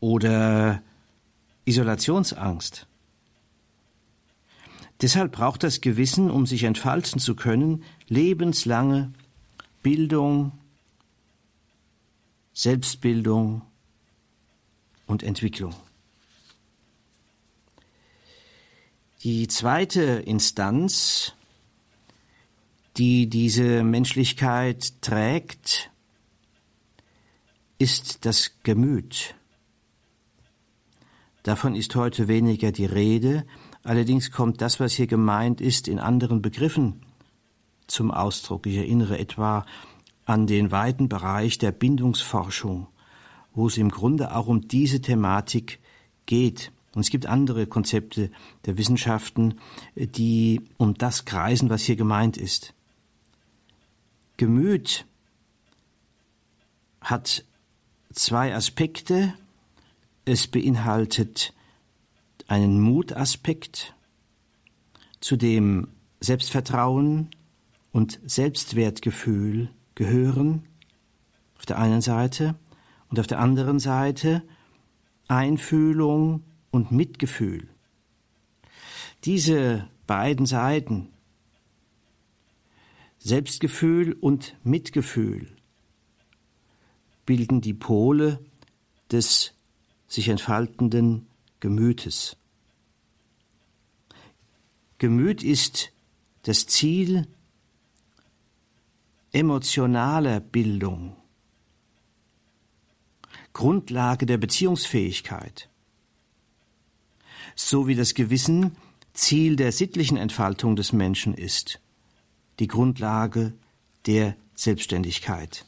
oder 0.00 0.82
Isolationsangst. 1.64 2.86
Deshalb 5.02 5.32
braucht 5.32 5.64
das 5.64 5.80
Gewissen, 5.80 6.30
um 6.30 6.46
sich 6.46 6.62
entfalten 6.62 7.18
zu 7.18 7.34
können, 7.34 7.82
lebenslange 8.06 9.12
Bildung, 9.82 10.52
Selbstbildung 12.54 13.62
und 15.06 15.24
Entwicklung. 15.24 15.74
Die 19.24 19.48
zweite 19.48 20.02
Instanz, 20.02 21.32
die 22.96 23.28
diese 23.28 23.82
Menschlichkeit 23.82 25.00
trägt, 25.02 25.90
ist 27.78 28.24
das 28.24 28.52
Gemüt. 28.62 29.34
Davon 31.42 31.74
ist 31.74 31.96
heute 31.96 32.28
weniger 32.28 32.70
die 32.70 32.84
Rede, 32.84 33.44
allerdings 33.84 34.30
kommt 34.30 34.60
das, 34.60 34.80
was 34.80 34.92
hier 34.92 35.06
gemeint 35.06 35.60
ist, 35.60 35.88
in 35.88 35.98
anderen 35.98 36.42
Begriffen 36.42 37.02
zum 37.86 38.10
Ausdruck. 38.10 38.66
Ich 38.66 38.76
erinnere 38.76 39.18
etwa 39.18 39.66
an 40.24 40.46
den 40.46 40.70
weiten 40.70 41.08
Bereich 41.08 41.58
der 41.58 41.72
Bindungsforschung, 41.72 42.86
wo 43.54 43.66
es 43.66 43.76
im 43.76 43.90
Grunde 43.90 44.34
auch 44.34 44.46
um 44.46 44.68
diese 44.68 45.00
Thematik 45.00 45.80
geht. 46.26 46.72
Und 46.94 47.00
es 47.00 47.10
gibt 47.10 47.26
andere 47.26 47.66
Konzepte 47.66 48.30
der 48.66 48.78
Wissenschaften, 48.78 49.58
die 49.94 50.60
um 50.76 50.94
das 50.94 51.24
kreisen, 51.24 51.70
was 51.70 51.82
hier 51.82 51.96
gemeint 51.96 52.36
ist. 52.36 52.74
Gemüt 54.36 55.06
hat 57.00 57.44
zwei 58.12 58.54
Aspekte. 58.54 59.34
Es 60.24 60.46
beinhaltet 60.46 61.52
einen 62.52 62.82
Mutaspekt, 62.82 63.94
zu 65.20 65.36
dem 65.36 65.88
Selbstvertrauen 66.20 67.30
und 67.92 68.20
Selbstwertgefühl 68.26 69.70
gehören 69.94 70.68
auf 71.56 71.64
der 71.64 71.78
einen 71.78 72.02
Seite 72.02 72.54
und 73.08 73.18
auf 73.18 73.26
der 73.26 73.38
anderen 73.38 73.78
Seite 73.78 74.42
Einfühlung 75.28 76.44
und 76.70 76.92
Mitgefühl. 76.92 77.68
Diese 79.24 79.88
beiden 80.06 80.44
Seiten, 80.44 81.08
Selbstgefühl 83.18 84.12
und 84.12 84.56
Mitgefühl, 84.62 85.56
bilden 87.24 87.62
die 87.62 87.72
Pole 87.72 88.40
des 89.10 89.54
sich 90.06 90.28
entfaltenden 90.28 91.28
Gemütes. 91.60 92.36
Gemüt 95.02 95.42
ist 95.42 95.90
das 96.42 96.68
Ziel 96.68 97.26
emotionaler 99.32 100.38
Bildung, 100.38 101.16
Grundlage 103.52 104.26
der 104.26 104.38
Beziehungsfähigkeit, 104.38 105.68
so 107.56 107.88
wie 107.88 107.96
das 107.96 108.14
Gewissen 108.14 108.76
Ziel 109.12 109.56
der 109.56 109.72
sittlichen 109.72 110.16
Entfaltung 110.16 110.76
des 110.76 110.92
Menschen 110.92 111.34
ist, 111.34 111.80
die 112.60 112.68
Grundlage 112.68 113.54
der 114.06 114.36
Selbstständigkeit. 114.54 115.64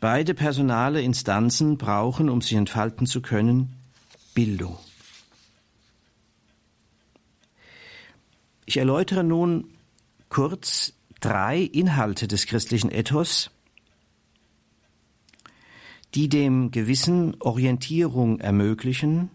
Beide 0.00 0.32
personale 0.32 1.02
Instanzen 1.02 1.76
brauchen, 1.76 2.30
um 2.30 2.40
sich 2.40 2.54
entfalten 2.54 3.06
zu 3.06 3.20
können, 3.20 3.74
Bildung. 4.32 4.78
Ich 8.68 8.76
erläutere 8.76 9.24
nun 9.24 9.78
kurz 10.28 10.92
drei 11.20 11.58
Inhalte 11.58 12.28
des 12.28 12.44
christlichen 12.44 12.90
Ethos, 12.90 13.50
die 16.14 16.28
dem 16.28 16.70
Gewissen 16.70 17.40
Orientierung 17.40 18.40
ermöglichen 18.40 19.30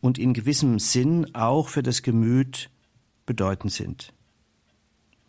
und 0.00 0.18
in 0.18 0.34
gewissem 0.34 0.78
Sinn 0.78 1.34
auch 1.34 1.68
für 1.68 1.82
das 1.82 2.04
Gemüt 2.04 2.70
bedeutend 3.26 3.72
sind. 3.72 4.12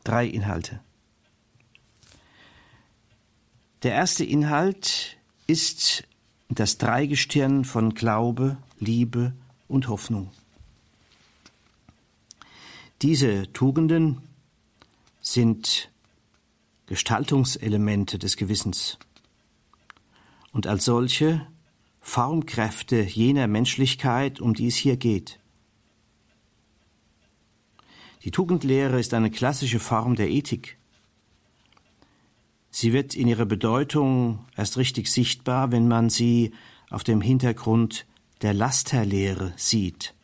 Drei 0.04 0.28
Inhalte. 0.28 0.82
Der 3.82 3.94
erste 3.94 4.24
Inhalt 4.24 5.18
ist 5.48 6.08
das 6.48 6.78
Dreigestirn 6.78 7.66
von 7.66 7.96
Glaube, 7.96 8.58
Liebe 8.78 9.34
und 9.68 9.88
Hoffnung. 9.88 10.30
Diese 13.02 13.52
Tugenden 13.54 14.22
sind 15.22 15.90
Gestaltungselemente 16.86 18.20
des 18.20 18.36
Gewissens 18.36 19.00
und 20.52 20.68
als 20.68 20.84
solche 20.84 21.48
Formkräfte 22.02 23.02
jener 23.02 23.48
Menschlichkeit, 23.48 24.42
um 24.42 24.54
die 24.54 24.68
es 24.68 24.76
hier 24.76 24.98
geht. 24.98 25.40
Die 28.24 28.32
Tugendlehre 28.32 29.00
ist 29.00 29.14
eine 29.14 29.32
klassische 29.32 29.80
Form 29.80 30.16
der 30.16 30.30
Ethik. 30.30 30.78
Sie 32.70 32.92
wird 32.92 33.16
in 33.16 33.30
ihrer 33.30 33.46
Bedeutung 33.46 34.46
erst 34.58 34.76
richtig 34.76 35.08
sichtbar, 35.10 35.72
wenn 35.72 35.88
man 35.88 36.10
sie 36.10 36.52
auf 36.90 37.06
dem 37.06 37.22
Hintergrund 37.22 38.06
der 38.42 38.54
Lasterlehre 38.54 39.54
sieht. 39.56 40.16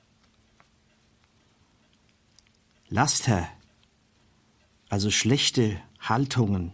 Laster, 2.89 3.48
also 4.89 5.10
schlechte 5.10 5.82
Haltungen, 6.00 6.71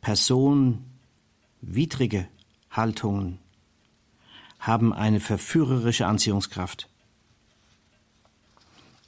personwidrige 0.00 2.26
Haltungen, 2.72 3.38
haben 4.58 4.92
eine 4.92 5.20
verführerische 5.20 6.06
Anziehungskraft. 6.06 6.88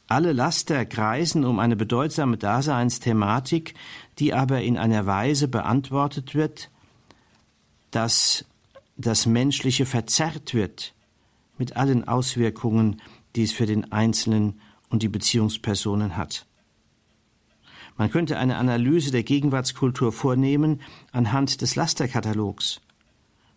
Alle 0.07 0.33
Laster 0.33 0.87
kreisen 0.87 1.45
um 1.45 1.59
eine 1.59 1.75
bedeutsame 1.75 2.37
Daseinsthematik, 2.37 3.75
die 4.21 4.35
aber 4.35 4.63
in 4.63 4.79
einer 4.79 5.05
Weise 5.07 5.49
beantwortet 5.49 6.37
wird, 6.37 6.71
dass 7.91 8.45
das 8.97 9.27
Menschliche 9.27 9.85
verzerrt 9.85 10.55
wird 10.55 10.95
mit 11.59 11.77
allen 11.77 12.07
Auswirkungen, 12.07 13.03
die 13.35 13.43
es 13.43 13.53
für 13.53 13.67
den 13.67 13.91
Einzelnen 13.91 14.61
und 14.93 15.03
die 15.03 15.09
Beziehungspersonen 15.09 16.17
hat. 16.17 16.47
Man 17.97 18.11
könnte 18.11 18.39
eine 18.39 18.57
Analyse 18.57 19.11
der 19.11 19.23
Gegenwartskultur 19.23 20.13
vornehmen 20.13 20.81
anhand 21.11 21.61
des 21.61 21.75
Lasterkatalogs. 21.75 22.81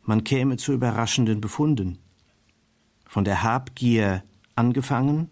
Man 0.04 0.24
käme 0.24 0.58
zu 0.58 0.74
überraschenden 0.74 1.42
Befunden. 1.42 2.00
Von 3.06 3.26
der 3.26 3.44
Habgier 3.44 4.24
angefangen 4.56 5.30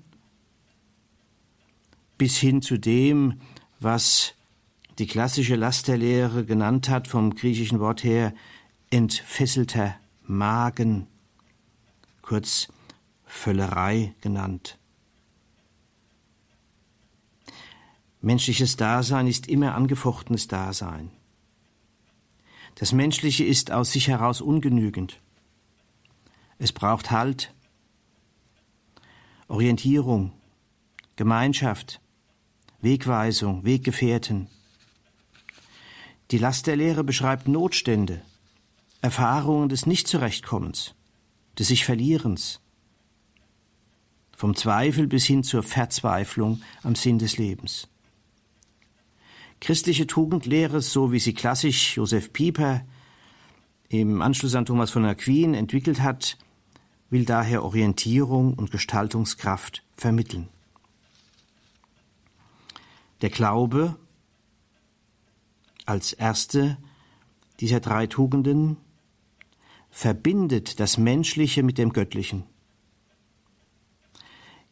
bis 2.17 2.37
hin 2.37 2.61
zu 2.61 2.77
dem, 2.77 3.41
was 3.79 4.35
die 4.99 5.07
klassische 5.07 5.55
Lasterlehre 5.55 6.45
genannt 6.45 6.89
hat, 6.89 7.07
vom 7.07 7.35
griechischen 7.35 7.79
Wort 7.79 8.03
her 8.03 8.33
entfesselter 8.91 9.95
Magen, 10.23 11.07
kurz 12.21 12.67
Völlerei 13.25 14.13
genannt. 14.21 14.77
Menschliches 18.23 18.77
Dasein 18.77 19.27
ist 19.27 19.47
immer 19.47 19.75
angefochtenes 19.75 20.47
Dasein. 20.47 21.11
Das 22.75 22.93
Menschliche 22.93 23.43
ist 23.43 23.69
aus 23.69 23.91
sich 23.91 24.07
heraus 24.07 24.39
ungenügend. 24.39 25.19
Es 26.57 26.71
braucht 26.71 27.11
Halt, 27.11 27.53
Orientierung, 29.49 30.31
Gemeinschaft, 31.17 31.99
Wegweisung, 32.79 33.65
Weggefährten. 33.65 34.47
Die 36.31 36.37
Last 36.37 36.67
der 36.67 36.77
Lehre 36.77 37.03
beschreibt 37.03 37.49
Notstände, 37.49 38.21
Erfahrungen 39.01 39.67
des 39.67 39.85
Nichtzurechtkommens, 39.85 40.95
des 41.59 41.67
sich 41.67 41.83
Verlierens, 41.83 42.61
vom 44.31 44.55
Zweifel 44.55 45.07
bis 45.07 45.25
hin 45.25 45.43
zur 45.43 45.61
Verzweiflung 45.61 46.61
am 46.83 46.95
Sinn 46.95 47.19
des 47.19 47.37
Lebens. 47.37 47.89
Christliche 49.63 50.07
Tugendlehre, 50.07 50.81
so 50.81 51.13
wie 51.13 51.19
sie 51.19 51.33
klassisch 51.33 51.95
Josef 51.95 52.33
Pieper 52.33 52.85
im 53.87 54.21
Anschluss 54.21 54.55
an 54.55 54.65
Thomas 54.65 54.91
von 54.91 55.05
Aquin 55.05 55.53
entwickelt 55.53 56.01
hat, 56.01 56.37
will 57.09 57.23
daher 57.23 57.63
Orientierung 57.63 58.55
und 58.55 58.71
Gestaltungskraft 58.71 59.81
vermitteln. 59.95 60.49
Der 63.21 63.29
Glaube 63.29 63.95
als 65.85 66.11
erste 66.11 66.77
dieser 67.61 67.79
drei 67.79 68.07
Tugenden 68.07 68.75
verbindet 69.89 70.81
das 70.81 70.97
Menschliche 70.97 71.63
mit 71.63 71.77
dem 71.77 71.93
Göttlichen. 71.93 72.43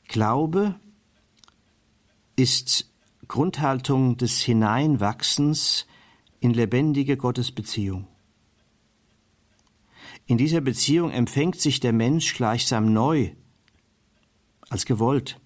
Glaube 0.10 0.75
ist 2.36 2.90
Grundhaltung 3.31 4.17
des 4.17 4.41
Hineinwachsens 4.41 5.87
in 6.41 6.53
lebendige 6.53 7.15
Gottesbeziehung. 7.15 8.05
In 10.25 10.37
dieser 10.37 10.59
Beziehung 10.59 11.11
empfängt 11.11 11.57
sich 11.57 11.79
der 11.79 11.93
Mensch 11.93 12.35
gleichsam 12.35 12.91
neu, 12.91 13.31
als 14.69 14.85
gewollt, 14.85 15.39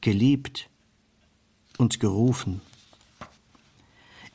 geliebt 0.00 0.68
und 1.78 2.00
gerufen. 2.00 2.60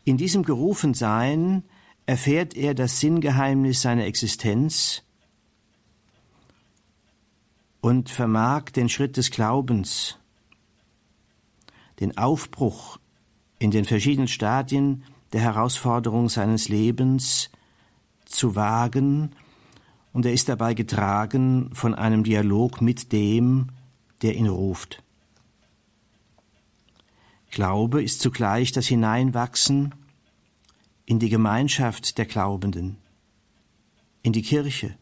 In 0.06 0.16
diesem 0.16 0.44
Gerufensein 0.44 1.64
erfährt 2.06 2.56
er 2.56 2.74
das 2.76 3.02
Sinngeheimnis 3.02 3.82
seiner 3.82 4.06
Existenz 4.06 5.04
und 7.82 8.10
vermag 8.10 8.70
den 8.70 8.88
Schritt 8.88 9.18
des 9.18 9.32
Glaubens 9.32 10.18
den 12.02 12.18
Aufbruch 12.18 13.00
in 13.60 13.72
den 13.72 13.86
verschiedenen 13.86 14.28
Stadien 14.28 15.04
der 15.32 15.42
Herausforderung 15.42 16.28
seines 16.28 16.68
Lebens 16.68 17.50
zu 18.26 18.56
wagen, 18.56 19.32
und 20.14 20.26
er 20.26 20.34
ist 20.34 20.50
dabei 20.50 20.74
getragen 20.74 21.70
von 21.74 21.96
einem 21.96 22.26
Dialog 22.26 22.82
mit 22.82 23.14
dem, 23.14 23.70
der 24.22 24.36
ihn 24.36 24.48
ruft. 24.48 25.02
Glaube 27.50 28.04
ist 28.04 28.20
zugleich 28.20 28.74
das 28.74 28.88
Hineinwachsen 28.88 29.96
in 31.06 31.20
die 31.20 31.30
Gemeinschaft 31.30 32.18
der 32.18 32.26
Glaubenden, 32.26 32.98
in 34.22 34.34
die 34.34 34.42
Kirche, 34.42 34.98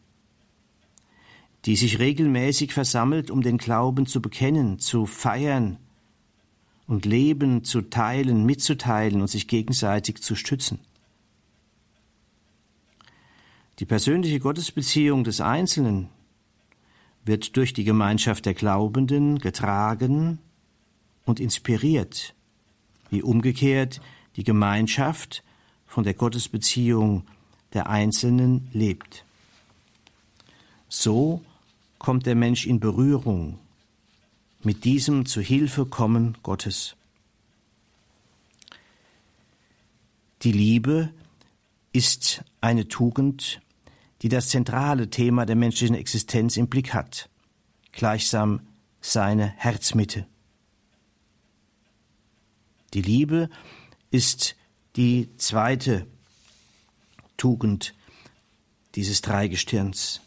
die 1.64 1.76
sich 1.76 1.98
regelmäßig 1.98 2.72
versammelt, 2.72 3.30
um 3.30 3.42
den 3.42 3.58
Glauben 3.58 4.06
zu 4.06 4.22
bekennen, 4.22 4.78
zu 4.78 5.06
feiern, 5.06 5.78
und 6.90 7.04
Leben 7.04 7.62
zu 7.62 7.82
teilen, 7.82 8.44
mitzuteilen 8.44 9.20
und 9.20 9.28
sich 9.28 9.46
gegenseitig 9.46 10.20
zu 10.22 10.34
stützen. 10.34 10.80
Die 13.78 13.84
persönliche 13.84 14.40
Gottesbeziehung 14.40 15.22
des 15.22 15.40
Einzelnen 15.40 16.08
wird 17.24 17.56
durch 17.56 17.72
die 17.74 17.84
Gemeinschaft 17.84 18.44
der 18.44 18.54
Glaubenden 18.54 19.38
getragen 19.38 20.40
und 21.26 21.38
inspiriert, 21.38 22.34
wie 23.08 23.22
umgekehrt 23.22 24.00
die 24.34 24.44
Gemeinschaft 24.44 25.44
von 25.86 26.02
der 26.02 26.14
Gottesbeziehung 26.14 27.22
der 27.72 27.88
Einzelnen 27.88 28.66
lebt. 28.72 29.24
So 30.88 31.40
kommt 32.00 32.26
der 32.26 32.34
Mensch 32.34 32.66
in 32.66 32.80
Berührung 32.80 33.60
mit 34.62 34.84
diesem 34.84 35.26
zu 35.26 35.40
Hilfe 35.40 35.86
kommen 35.86 36.36
Gottes. 36.42 36.96
Die 40.42 40.52
Liebe 40.52 41.12
ist 41.92 42.44
eine 42.60 42.88
Tugend, 42.88 43.60
die 44.22 44.28
das 44.28 44.48
zentrale 44.48 45.10
Thema 45.10 45.46
der 45.46 45.56
menschlichen 45.56 45.96
Existenz 45.96 46.56
im 46.56 46.68
Blick 46.68 46.94
hat, 46.94 47.28
gleichsam 47.92 48.60
seine 49.00 49.48
Herzmitte. 49.48 50.26
Die 52.92 53.02
Liebe 53.02 53.48
ist 54.10 54.56
die 54.96 55.28
zweite 55.36 56.06
Tugend 57.36 57.94
dieses 58.94 59.22
Dreigestirns. 59.22 60.20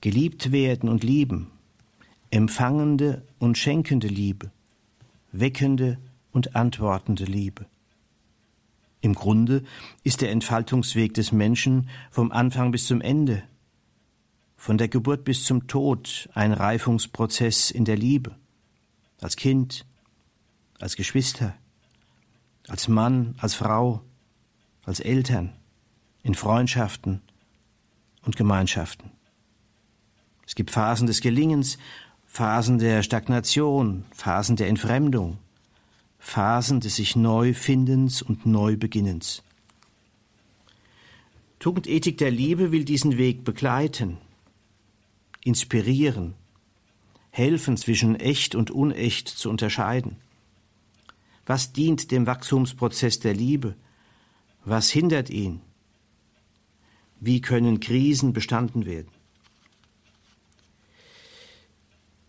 Geliebt 0.00 0.50
werden 0.50 0.88
und 0.88 1.04
lieben, 1.04 1.52
empfangende 2.30 3.26
und 3.38 3.58
schenkende 3.58 4.08
Liebe, 4.08 4.50
weckende 5.32 5.98
und 6.32 6.54
antwortende 6.56 7.24
Liebe. 7.24 7.66
Im 9.00 9.14
Grunde 9.14 9.64
ist 10.02 10.20
der 10.20 10.30
Entfaltungsweg 10.30 11.14
des 11.14 11.32
Menschen 11.32 11.88
vom 12.10 12.32
Anfang 12.32 12.70
bis 12.70 12.86
zum 12.86 13.00
Ende, 13.00 13.42
von 14.56 14.76
der 14.76 14.88
Geburt 14.88 15.24
bis 15.24 15.44
zum 15.44 15.68
Tod 15.68 16.28
ein 16.34 16.52
Reifungsprozess 16.52 17.70
in 17.70 17.86
der 17.86 17.96
Liebe, 17.96 18.36
als 19.20 19.36
Kind, 19.36 19.86
als 20.78 20.96
Geschwister, 20.96 21.54
als 22.68 22.88
Mann, 22.88 23.34
als 23.38 23.54
Frau, 23.54 24.02
als 24.84 25.00
Eltern, 25.00 25.54
in 26.22 26.34
Freundschaften 26.34 27.22
und 28.22 28.36
Gemeinschaften. 28.36 29.10
Es 30.46 30.54
gibt 30.54 30.70
Phasen 30.70 31.06
des 31.06 31.22
Gelingens, 31.22 31.78
Phasen 32.32 32.78
der 32.78 33.02
Stagnation, 33.02 34.04
Phasen 34.12 34.54
der 34.54 34.68
Entfremdung, 34.68 35.38
Phasen 36.20 36.78
des 36.78 36.94
sich 36.94 37.16
Neufindens 37.16 38.22
und 38.22 38.46
Neubeginnens. 38.46 39.42
Tugendethik 41.58 42.18
der 42.18 42.30
Liebe 42.30 42.70
will 42.70 42.84
diesen 42.84 43.18
Weg 43.18 43.42
begleiten, 43.42 44.18
inspirieren, 45.42 46.34
helfen 47.30 47.76
zwischen 47.76 48.14
echt 48.14 48.54
und 48.54 48.70
unecht 48.70 49.28
zu 49.28 49.50
unterscheiden. 49.50 50.14
Was 51.46 51.72
dient 51.72 52.12
dem 52.12 52.28
Wachstumsprozess 52.28 53.18
der 53.18 53.34
Liebe? 53.34 53.74
Was 54.64 54.88
hindert 54.88 55.30
ihn? 55.30 55.62
Wie 57.18 57.40
können 57.40 57.80
Krisen 57.80 58.32
bestanden 58.32 58.86
werden? 58.86 59.19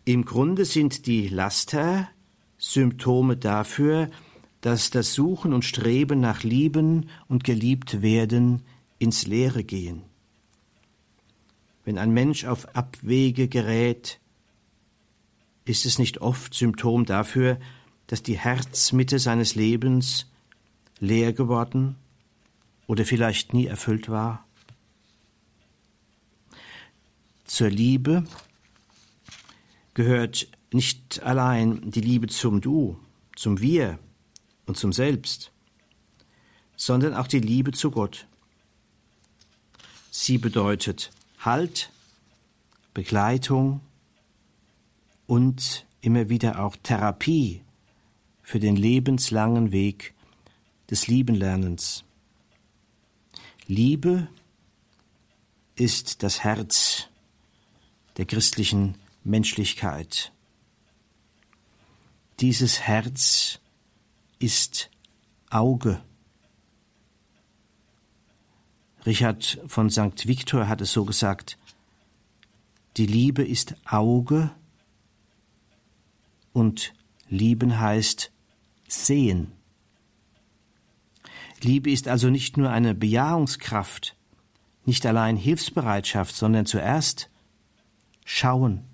Im 0.04 0.26
Grunde 0.26 0.66
sind 0.66 1.06
die 1.06 1.28
Laster 1.28 2.10
Symptome 2.58 3.38
dafür, 3.38 4.10
dass 4.62 4.90
das 4.90 5.14
Suchen 5.14 5.54
und 5.54 5.66
Streben 5.66 6.20
nach 6.20 6.44
Lieben 6.44 7.10
und 7.28 7.44
geliebt 7.44 8.02
werden 8.02 8.64
ins 9.00 9.28
Leere 9.28 9.64
gehen. 9.64 10.04
Wenn 11.86 11.98
ein 11.98 12.12
Mensch 12.12 12.46
auf 12.46 12.76
Abwege 12.76 13.48
gerät, 13.48 14.20
ist 15.66 15.86
es 15.86 16.00
nicht 16.00 16.20
oft 16.20 16.54
Symptom 16.54 17.06
dafür, 17.06 17.60
dass 18.08 18.24
die 18.24 18.38
Herzmitte 18.38 19.20
seines 19.20 19.56
Lebens 19.56 20.28
leer 21.00 21.34
geworden 21.34 21.96
oder 22.88 23.06
vielleicht 23.06 23.54
nie 23.54 23.68
erfüllt 23.68 24.10
war? 24.10 24.46
Zur 27.46 27.70
Liebe 27.70 28.24
gehört 29.94 30.48
nicht 30.72 31.22
allein 31.24 31.92
die 31.92 32.02
Liebe 32.02 32.28
zum 32.28 32.62
Du, 32.62 32.98
zum 33.36 33.60
Wir 33.60 34.00
und 34.66 34.78
zum 34.78 34.94
Selbst, 34.94 35.52
sondern 36.76 37.14
auch 37.14 37.28
die 37.28 37.40
Liebe 37.40 37.72
zu 37.72 37.92
Gott. 37.92 38.28
Sie 40.10 40.38
bedeutet 40.38 41.12
Halt, 41.40 41.92
Begleitung 42.94 43.82
und 45.28 45.86
immer 46.02 46.30
wieder 46.30 46.64
auch 46.64 46.76
Therapie 46.84 47.62
für 48.44 48.60
den 48.60 48.76
lebenslangen 48.76 49.72
Weg 49.72 50.14
des 50.90 51.08
Liebenlernens. 51.08 52.04
Liebe 53.68 54.28
ist 55.76 56.22
das 56.24 56.44
Herz 56.44 57.08
der 58.18 58.26
christlichen 58.26 58.96
Menschlichkeit. 59.24 60.32
Dieses 62.40 62.82
Herz 62.82 63.60
ist 64.40 64.90
Auge. 65.50 66.02
Richard 69.06 69.60
von 69.68 69.90
St. 69.90 70.28
Victor 70.28 70.68
hat 70.68 70.82
es 70.82 70.92
so 70.92 71.06
gesagt, 71.06 71.58
die 72.98 73.06
Liebe 73.06 73.44
ist 73.44 73.76
Auge 73.86 74.52
und 76.54 76.94
lieben 77.30 77.80
heißt 77.80 78.32
sehen. 78.88 79.54
Liebe 81.62 81.92
ist 81.92 82.08
also 82.08 82.30
nicht 82.30 82.58
nur 82.58 82.72
eine 82.72 82.96
Bejahungskraft, 82.96 84.16
nicht 84.86 85.06
allein 85.06 85.38
Hilfsbereitschaft, 85.38 86.36
sondern 86.36 86.66
zuerst 86.66 87.30
schauen. 88.26 88.91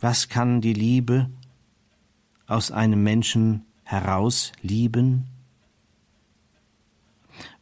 Was 0.00 0.28
kann 0.28 0.60
die 0.60 0.74
Liebe 0.74 1.28
aus 2.46 2.70
einem 2.70 3.02
Menschen 3.02 3.66
heraus 3.82 4.52
lieben? 4.62 5.26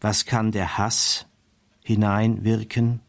Was 0.01 0.27
kann 0.27 0.53
der 0.53 0.77
Hass 0.77 1.27
hineinwirken? 1.83 3.01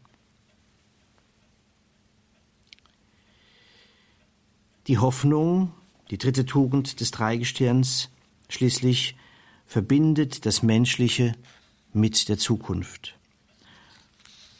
Die 4.86 4.96
Hoffnung, 4.96 5.74
die 6.10 6.16
dritte 6.16 6.46
Tugend 6.46 7.00
des 7.00 7.10
Dreigestirns, 7.10 8.08
schließlich 8.48 9.14
verbindet 9.66 10.46
das 10.46 10.62
Menschliche 10.62 11.34
mit 11.92 12.30
der 12.30 12.38
Zukunft. 12.38 13.17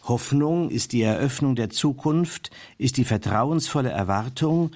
Hoffnung 0.09 0.71
ist 0.71 0.93
die 0.93 1.03
Eröffnung 1.03 1.55
der 1.55 1.71
Zukunft, 1.71 2.51
ist 2.79 2.97
die 2.97 3.05
vertrauensvolle 3.05 3.91
Erwartung, 3.91 4.71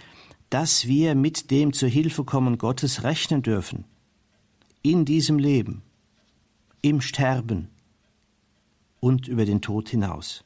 dass 0.51 0.87
wir 0.87 1.15
mit 1.15 1.51
dem 1.51 1.73
zu 1.73 1.87
Hilfe 1.87 2.25
kommen 2.25 2.59
Gottes 2.59 3.05
rechnen 3.05 3.43
dürfen. 3.43 3.85
In 4.83 5.05
diesem 5.05 5.39
Leben, 5.39 5.83
im 6.83 7.01
Sterben 7.01 7.69
und 9.01 9.29
über 9.29 9.45
den 9.45 9.63
Tod 9.63 9.89
hinaus. 9.89 10.45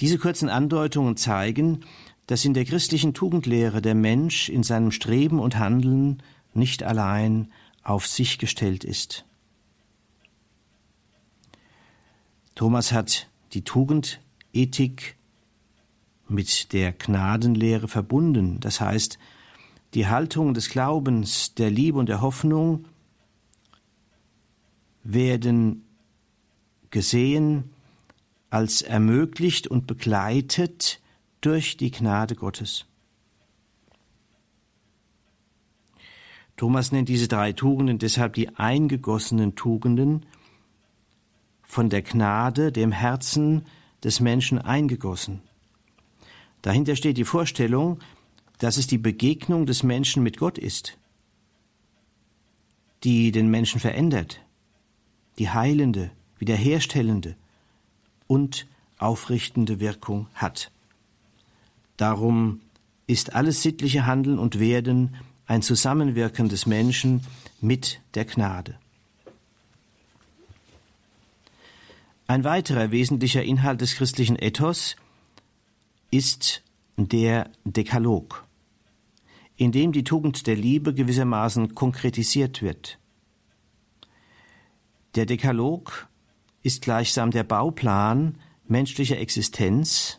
Diese 0.00 0.18
kurzen 0.18 0.48
Andeutungen 0.48 1.16
zeigen, 1.16 1.80
dass 2.26 2.44
in 2.44 2.54
der 2.54 2.64
christlichen 2.64 3.14
Tugendlehre 3.14 3.82
der 3.82 3.94
Mensch 3.94 4.48
in 4.48 4.62
seinem 4.62 4.90
Streben 4.90 5.38
und 5.38 5.58
Handeln 5.58 6.22
nicht 6.54 6.82
allein 6.82 7.52
auf 7.82 8.06
sich 8.06 8.38
gestellt 8.38 8.82
ist. 8.84 9.24
Thomas 12.54 12.92
hat 12.92 13.28
die 13.52 13.62
Tugendethik 13.62 15.16
mit 16.28 16.72
der 16.72 16.92
Gnadenlehre 16.92 17.88
verbunden. 17.88 18.60
Das 18.60 18.80
heißt, 18.80 19.18
die 19.94 20.06
Haltung 20.06 20.54
des 20.54 20.68
Glaubens, 20.68 21.54
der 21.54 21.70
Liebe 21.70 21.98
und 21.98 22.08
der 22.08 22.20
Hoffnung 22.20 22.86
werden 25.02 25.84
gesehen 26.90 27.70
als 28.50 28.82
ermöglicht 28.82 29.66
und 29.66 29.86
begleitet 29.86 31.00
durch 31.40 31.76
die 31.76 31.90
Gnade 31.90 32.36
Gottes. 32.36 32.86
Thomas 36.56 36.92
nennt 36.92 37.08
diese 37.08 37.26
drei 37.26 37.52
Tugenden 37.52 37.98
deshalb 37.98 38.34
die 38.34 38.56
eingegossenen 38.56 39.56
Tugenden, 39.56 40.24
von 41.74 41.90
der 41.90 42.02
Gnade 42.02 42.70
dem 42.70 42.92
Herzen 42.92 43.66
des 44.04 44.20
Menschen 44.20 44.60
eingegossen. 44.60 45.40
Dahinter 46.62 46.94
steht 46.94 47.16
die 47.16 47.24
Vorstellung, 47.24 47.98
dass 48.58 48.76
es 48.76 48.86
die 48.86 48.96
Begegnung 48.96 49.66
des 49.66 49.82
Menschen 49.82 50.22
mit 50.22 50.38
Gott 50.38 50.56
ist, 50.56 50.96
die 53.02 53.32
den 53.32 53.50
Menschen 53.50 53.80
verändert, 53.80 54.40
die 55.40 55.50
heilende, 55.50 56.12
wiederherstellende 56.38 57.34
und 58.28 58.68
aufrichtende 58.98 59.80
Wirkung 59.80 60.28
hat. 60.32 60.70
Darum 61.96 62.60
ist 63.08 63.34
alles 63.34 63.62
sittliche 63.62 64.06
Handeln 64.06 64.38
und 64.38 64.60
Werden 64.60 65.16
ein 65.46 65.60
Zusammenwirken 65.60 66.48
des 66.48 66.66
Menschen 66.66 67.22
mit 67.60 68.00
der 68.14 68.26
Gnade. 68.26 68.78
Ein 72.26 72.44
weiterer 72.44 72.90
wesentlicher 72.90 73.42
Inhalt 73.42 73.82
des 73.82 73.96
christlichen 73.96 74.36
Ethos 74.36 74.96
ist 76.10 76.62
der 76.96 77.50
Dekalog, 77.64 78.46
in 79.56 79.72
dem 79.72 79.92
die 79.92 80.04
Tugend 80.04 80.46
der 80.46 80.56
Liebe 80.56 80.94
gewissermaßen 80.94 81.74
konkretisiert 81.74 82.62
wird. 82.62 82.98
Der 85.16 85.26
Dekalog 85.26 86.08
ist 86.62 86.80
gleichsam 86.80 87.30
der 87.30 87.44
Bauplan 87.44 88.38
menschlicher 88.66 89.18
Existenz, 89.18 90.18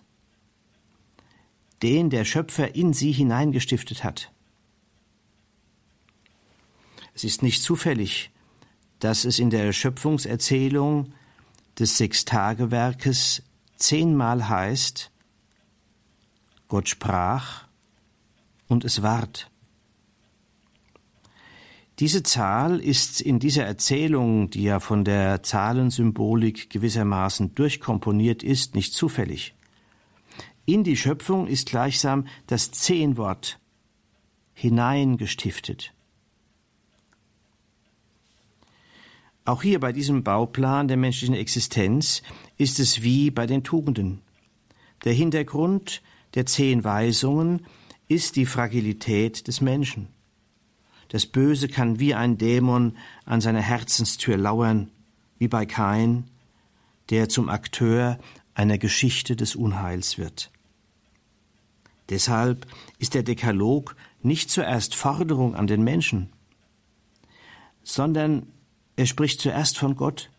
den 1.81 2.11
der 2.11 2.23
Schöpfer 2.23 2.75
in 2.75 2.93
sie 2.93 3.11
hineingestiftet 3.11 4.03
hat. 4.03 4.31
Es 7.15 7.23
ist 7.23 7.41
nicht 7.41 7.63
zufällig, 7.63 8.29
dass 8.99 9.25
es 9.25 9.39
in 9.39 9.49
der 9.49 9.73
Schöpfungserzählung 9.73 11.13
des 11.79 11.97
Sechstagewerkes 11.97 13.43
zehnmal 13.75 14.47
heißt, 14.49 15.11
Gott 16.67 16.89
sprach 16.89 17.65
und 18.67 18.85
es 18.85 19.01
ward. 19.01 19.49
Diese 21.99 22.23
Zahl 22.23 22.79
ist 22.81 23.21
in 23.21 23.39
dieser 23.39 23.63
Erzählung, 23.63 24.49
die 24.49 24.63
ja 24.63 24.81
von 24.81 25.05
der 25.05 25.43
Zahlensymbolik 25.43 26.69
gewissermaßen 26.69 27.55
durchkomponiert 27.55 28.43
ist, 28.43 28.75
nicht 28.75 28.93
zufällig. 28.93 29.55
In 30.65 30.83
die 30.83 30.97
Schöpfung 30.97 31.47
ist 31.47 31.69
gleichsam 31.69 32.27
das 32.47 32.71
Zehnwort 32.71 33.59
hineingestiftet. 34.53 35.94
Auch 39.45 39.61
hier 39.61 39.79
bei 39.79 39.93
diesem 39.93 40.23
Bauplan 40.23 40.87
der 40.87 40.97
menschlichen 40.97 41.35
Existenz 41.35 42.23
ist 42.57 42.79
es 42.79 43.03
wie 43.03 43.29
bei 43.29 43.45
den 43.45 43.63
Tugenden. 43.63 44.21
Der 45.03 45.13
Hintergrund 45.13 46.01
der 46.33 46.47
zehn 46.47 46.83
Weisungen 46.83 47.65
ist 48.07 48.35
die 48.37 48.47
Fragilität 48.47 49.47
des 49.47 49.61
Menschen. 49.61 50.07
Das 51.09 51.27
Böse 51.27 51.67
kann 51.67 51.99
wie 51.99 52.15
ein 52.15 52.39
Dämon 52.39 52.97
an 53.25 53.39
seiner 53.39 53.61
Herzenstür 53.61 54.35
lauern, 54.35 54.89
wie 55.37 55.47
bei 55.47 55.67
Kain, 55.67 56.25
der 57.11 57.29
zum 57.29 57.47
Akteur 57.47 58.17
einer 58.55 58.79
Geschichte 58.79 59.35
des 59.35 59.55
Unheils 59.55 60.17
wird. 60.17 60.51
Deshalb 62.09 62.65
ist 62.97 63.13
der 63.13 63.23
Dekalog 63.23 63.95
nicht 64.23 64.49
zuerst 64.49 64.95
Forderung 64.95 65.55
an 65.55 65.67
den 65.67 65.83
Menschen, 65.83 66.31
sondern 67.83 68.47
er 68.95 69.05
spricht 69.05 69.39
zuerst 69.41 69.77
von 69.77 69.95
Gott, 69.95 70.29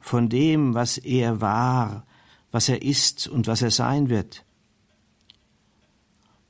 von 0.00 0.28
dem, 0.28 0.74
was 0.74 0.98
er 0.98 1.40
war, 1.40 2.06
was 2.50 2.68
er 2.68 2.82
ist 2.82 3.28
und 3.28 3.46
was 3.46 3.62
er 3.62 3.70
sein 3.70 4.08
wird 4.08 4.44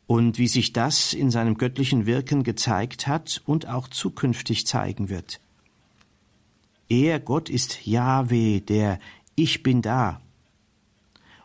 und 0.07 0.38
wie 0.38 0.49
sich 0.49 0.73
das 0.73 1.15
in 1.15 1.31
seinem 1.31 1.57
göttlichen 1.57 2.07
Wirken 2.07 2.43
gezeigt 2.43 3.07
hat 3.07 3.43
und 3.47 3.67
auch 3.67 3.88
zukünftig 3.88 4.67
zeigen 4.67 5.09
wird. 5.09 5.41
Er, 6.88 7.19
Gott, 7.21 7.49
ist 7.49 7.87
Jahwe, 7.87 8.61
der 8.61 8.99
Ich 9.35 9.62
bin 9.62 9.81
da. 9.81 10.21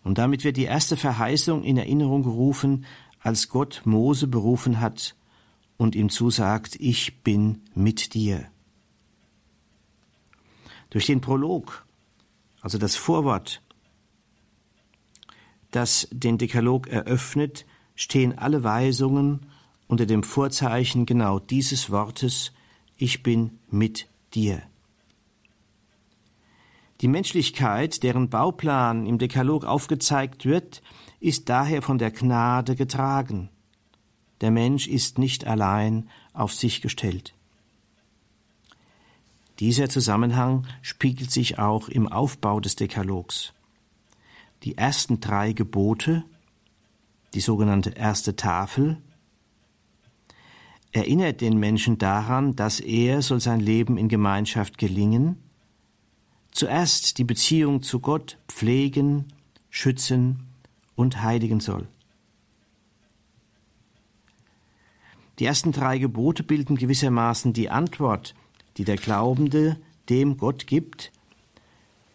Und 0.04 0.18
damit 0.18 0.44
wird 0.44 0.58
die 0.58 0.66
erste 0.66 0.98
Verheißung 0.98 1.64
in 1.64 1.78
Erinnerung 1.78 2.24
gerufen, 2.24 2.86
als 3.22 3.48
Gott 3.48 3.82
Mose 3.86 4.28
berufen 4.28 4.82
hat 4.82 5.16
und 5.78 5.96
ihm 5.96 6.10
zusagt, 6.10 6.76
ich 6.80 7.24
bin 7.24 7.62
mit 7.74 8.14
dir. 8.14 8.46
Durch 10.90 11.06
den 11.06 11.22
Prolog, 11.22 11.86
also 12.62 12.78
das 12.78 12.96
Vorwort, 12.96 13.62
das 15.72 16.08
den 16.12 16.38
Dekalog 16.38 16.88
eröffnet, 16.88 17.66
stehen 17.96 18.38
alle 18.38 18.64
Weisungen 18.64 19.48
unter 19.88 20.06
dem 20.06 20.24
Vorzeichen 20.24 21.06
genau 21.06 21.40
dieses 21.40 21.90
Wortes 21.90 22.54
Ich 22.96 23.24
bin 23.24 23.60
mit 23.70 24.08
dir. 24.34 24.62
Die 27.02 27.08
Menschlichkeit, 27.08 28.02
deren 28.02 28.30
Bauplan 28.30 29.06
im 29.06 29.20
Dekalog 29.20 29.66
aufgezeigt 29.66 30.46
wird, 30.46 30.82
ist 31.20 31.48
daher 31.50 31.82
von 31.82 32.00
der 32.00 32.12
Gnade 32.12 32.76
getragen. 32.76 33.50
Der 34.42 34.52
Mensch 34.52 34.88
ist 34.88 35.20
nicht 35.20 35.46
allein 35.46 36.10
auf 36.34 36.54
sich 36.54 36.82
gestellt. 36.82 37.37
Dieser 39.60 39.90
Zusammenhang 39.90 40.68
spiegelt 40.82 41.32
sich 41.32 41.60
auch 41.60 41.90
im 41.90 42.08
Aufbau 42.08 42.60
des 42.60 42.76
Dekalogs. 42.76 43.54
Die 44.64 44.78
ersten 44.78 45.20
drei 45.20 45.54
Gebote 45.54 46.24
die 47.34 47.42
sogenannte 47.42 47.92
erste 47.92 48.36
Tafel, 48.36 48.98
erinnert 50.92 51.42
den 51.42 51.60
Menschen 51.60 51.98
daran, 51.98 52.56
dass 52.56 52.80
er, 52.80 53.22
soll 53.22 53.40
sein 53.40 53.60
Leben 53.60 53.98
in 53.98 54.08
Gemeinschaft 54.08 54.78
gelingen, 54.78 55.38
zuerst 56.52 57.18
die 57.18 57.24
Beziehung 57.24 57.84
zu 57.84 58.00
Gott 58.00 58.40
pflegen, 58.48 59.26
schützen 59.70 60.48
und 60.96 61.22
heiligen 61.22 61.60
soll. 61.60 61.88
Die 65.38 65.46
ersten 65.46 65.72
drei 65.72 66.00
Gebote 66.00 66.42
bilden 66.42 66.78
gewissermaßen 66.78 67.54
die 67.54 67.70
Antwort, 67.70 68.34
die 68.78 68.84
der 68.84 68.98
Glaubende 68.98 69.78
dem 70.10 70.38
Gott 70.38 70.68
gibt, 70.68 71.12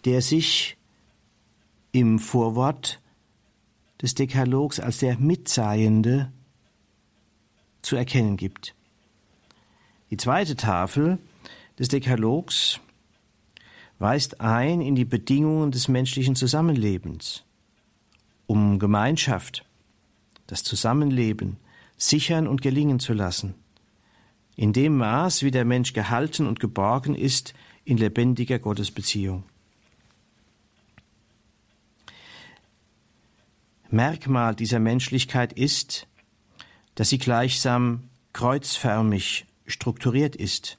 der 0.05 0.23
sich 0.23 0.77
im 1.93 2.19
Vorwort 2.19 3.01
des 4.01 4.15
Dekalogs 4.15 4.81
als 4.81 4.99
der 4.99 5.19
Mitseiende 5.19 6.33
zu 7.83 7.97
erkennen 7.97 8.37
gibt. 8.37 8.75
Die 10.11 10.17
zweite 10.17 10.57
Tafel 10.57 11.19
des 11.79 11.89
Dekalogs 11.89 12.81
weist 13.99 14.41
ein 14.41 14.81
in 14.81 14.95
die 14.95 15.05
Bedingungen 15.05 15.71
des 15.71 15.89
menschlichen 15.89 16.35
Zusammenlebens, 16.35 17.45
um 18.47 18.79
Gemeinschaft, 18.79 19.65
das 20.47 20.65
Zusammenleben 20.65 21.57
sichern 21.97 22.49
und 22.49 22.63
gelingen 22.63 22.99
zu 22.99 23.13
lassen, 23.13 23.55
in 24.57 24.73
dem 24.73 24.97
Maß, 24.99 25.43
wie 25.43 25.51
der 25.51 25.65
Mensch 25.65 25.93
gehalten 25.93 26.47
und 26.47 26.61
geborgen 26.61 27.15
ist 27.15 27.55
in 27.85 27.97
lebendiger 27.97 28.59
Gottesbeziehung. 28.59 29.45
Merkmal 33.91 34.55
dieser 34.55 34.79
Menschlichkeit 34.79 35.53
ist, 35.53 36.07
dass 36.95 37.11
sie 37.11 37.19
gleichsam 37.19 38.05
kreuzförmig 38.33 39.47
strukturiert 39.67 40.37
ist. 40.37 40.79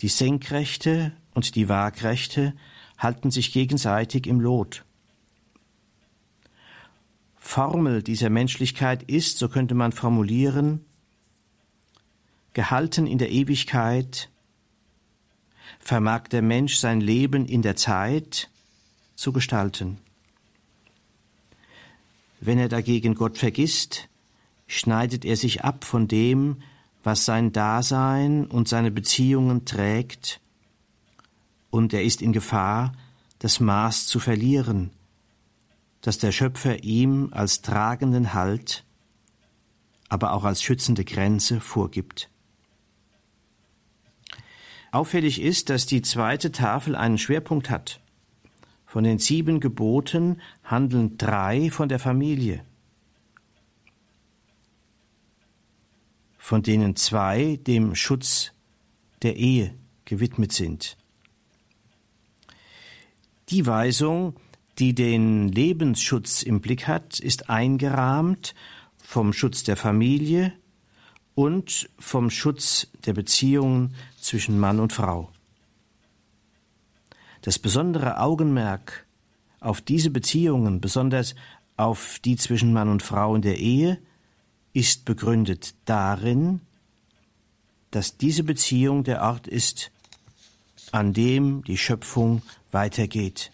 Die 0.00 0.08
Senkrechte 0.08 1.12
und 1.34 1.54
die 1.54 1.68
Waagrechte 1.68 2.54
halten 2.98 3.30
sich 3.30 3.52
gegenseitig 3.52 4.26
im 4.26 4.40
Lot. 4.40 4.84
Formel 7.36 8.02
dieser 8.02 8.30
Menschlichkeit 8.30 9.02
ist, 9.04 9.38
so 9.38 9.48
könnte 9.48 9.74
man 9.74 9.92
formulieren, 9.92 10.84
gehalten 12.52 13.06
in 13.06 13.18
der 13.18 13.30
Ewigkeit, 13.30 14.28
vermag 15.78 16.28
der 16.28 16.42
Mensch 16.42 16.76
sein 16.76 17.00
Leben 17.00 17.46
in 17.46 17.62
der 17.62 17.76
Zeit 17.76 18.50
zu 19.14 19.32
gestalten. 19.32 19.98
Wenn 22.40 22.58
er 22.58 22.68
dagegen 22.68 23.14
Gott 23.14 23.38
vergisst, 23.38 24.08
schneidet 24.66 25.24
er 25.24 25.36
sich 25.36 25.64
ab 25.64 25.84
von 25.84 26.08
dem, 26.08 26.62
was 27.02 27.24
sein 27.24 27.52
Dasein 27.52 28.46
und 28.46 28.68
seine 28.68 28.90
Beziehungen 28.90 29.64
trägt, 29.64 30.40
und 31.70 31.92
er 31.92 32.02
ist 32.02 32.20
in 32.20 32.32
Gefahr, 32.32 32.92
das 33.38 33.60
Maß 33.60 34.06
zu 34.06 34.18
verlieren, 34.18 34.90
das 36.00 36.18
der 36.18 36.32
Schöpfer 36.32 36.82
ihm 36.82 37.28
als 37.32 37.62
tragenden 37.62 38.34
Halt, 38.34 38.84
aber 40.08 40.32
auch 40.32 40.44
als 40.44 40.62
schützende 40.62 41.04
Grenze 41.04 41.60
vorgibt. 41.60 42.28
Auffällig 44.92 45.40
ist, 45.40 45.70
dass 45.70 45.86
die 45.86 46.02
zweite 46.02 46.50
Tafel 46.50 46.96
einen 46.96 47.18
Schwerpunkt 47.18 47.70
hat. 47.70 48.00
Von 48.86 49.04
den 49.04 49.18
sieben 49.18 49.60
Geboten 49.60 50.40
handeln 50.64 51.16
drei 51.16 51.70
von 51.70 51.88
der 51.88 52.00
Familie, 52.00 52.64
von 56.38 56.64
denen 56.64 56.96
zwei 56.96 57.60
dem 57.64 57.94
Schutz 57.94 58.52
der 59.22 59.36
Ehe 59.36 59.74
gewidmet 60.06 60.52
sind. 60.52 60.96
Die 63.50 63.64
Weisung, 63.66 64.34
die 64.80 64.92
den 64.92 65.48
Lebensschutz 65.48 66.42
im 66.42 66.60
Blick 66.60 66.88
hat, 66.88 67.20
ist 67.20 67.48
eingerahmt 67.48 68.56
vom 68.96 69.32
Schutz 69.32 69.62
der 69.62 69.76
Familie 69.76 70.52
und 71.34 71.88
vom 71.98 72.30
Schutz 72.30 72.88
der 73.06 73.14
Beziehungen 73.14 73.94
zwischen 74.20 74.58
Mann 74.58 74.80
und 74.80 74.92
Frau. 74.92 75.30
Das 77.42 77.58
besondere 77.58 78.18
Augenmerk 78.20 79.06
auf 79.60 79.80
diese 79.80 80.10
Beziehungen, 80.10 80.80
besonders 80.80 81.34
auf 81.76 82.18
die 82.24 82.36
zwischen 82.36 82.72
Mann 82.72 82.88
und 82.88 83.02
Frau 83.02 83.34
in 83.34 83.42
der 83.42 83.58
Ehe, 83.58 83.98
ist 84.72 85.04
begründet 85.04 85.74
darin, 85.84 86.60
dass 87.90 88.16
diese 88.16 88.44
Beziehung 88.44 89.04
der 89.04 89.22
Ort 89.22 89.46
ist, 89.46 89.90
an 90.92 91.12
dem 91.12 91.64
die 91.64 91.78
Schöpfung 91.78 92.42
weitergeht. 92.70 93.52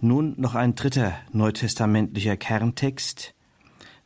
Nun 0.00 0.34
noch 0.38 0.54
ein 0.54 0.74
dritter 0.74 1.18
neutestamentlicher 1.32 2.36
Kerntext, 2.36 3.33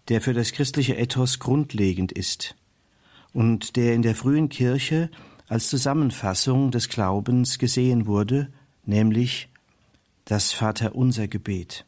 der 0.08 0.20
für 0.20 0.32
das 0.32 0.52
christliche 0.52 0.96
Ethos 0.96 1.38
grundlegend 1.38 2.12
ist 2.12 2.56
und 3.32 3.76
der 3.76 3.94
in 3.94 4.02
der 4.02 4.14
frühen 4.14 4.48
Kirche 4.48 5.10
als 5.48 5.68
Zusammenfassung 5.68 6.70
des 6.70 6.88
Glaubens 6.88 7.58
gesehen 7.58 8.06
wurde, 8.06 8.52
nämlich 8.84 9.48
das 10.24 10.52
Vaterunser 10.52 11.28
Gebet. 11.28 11.84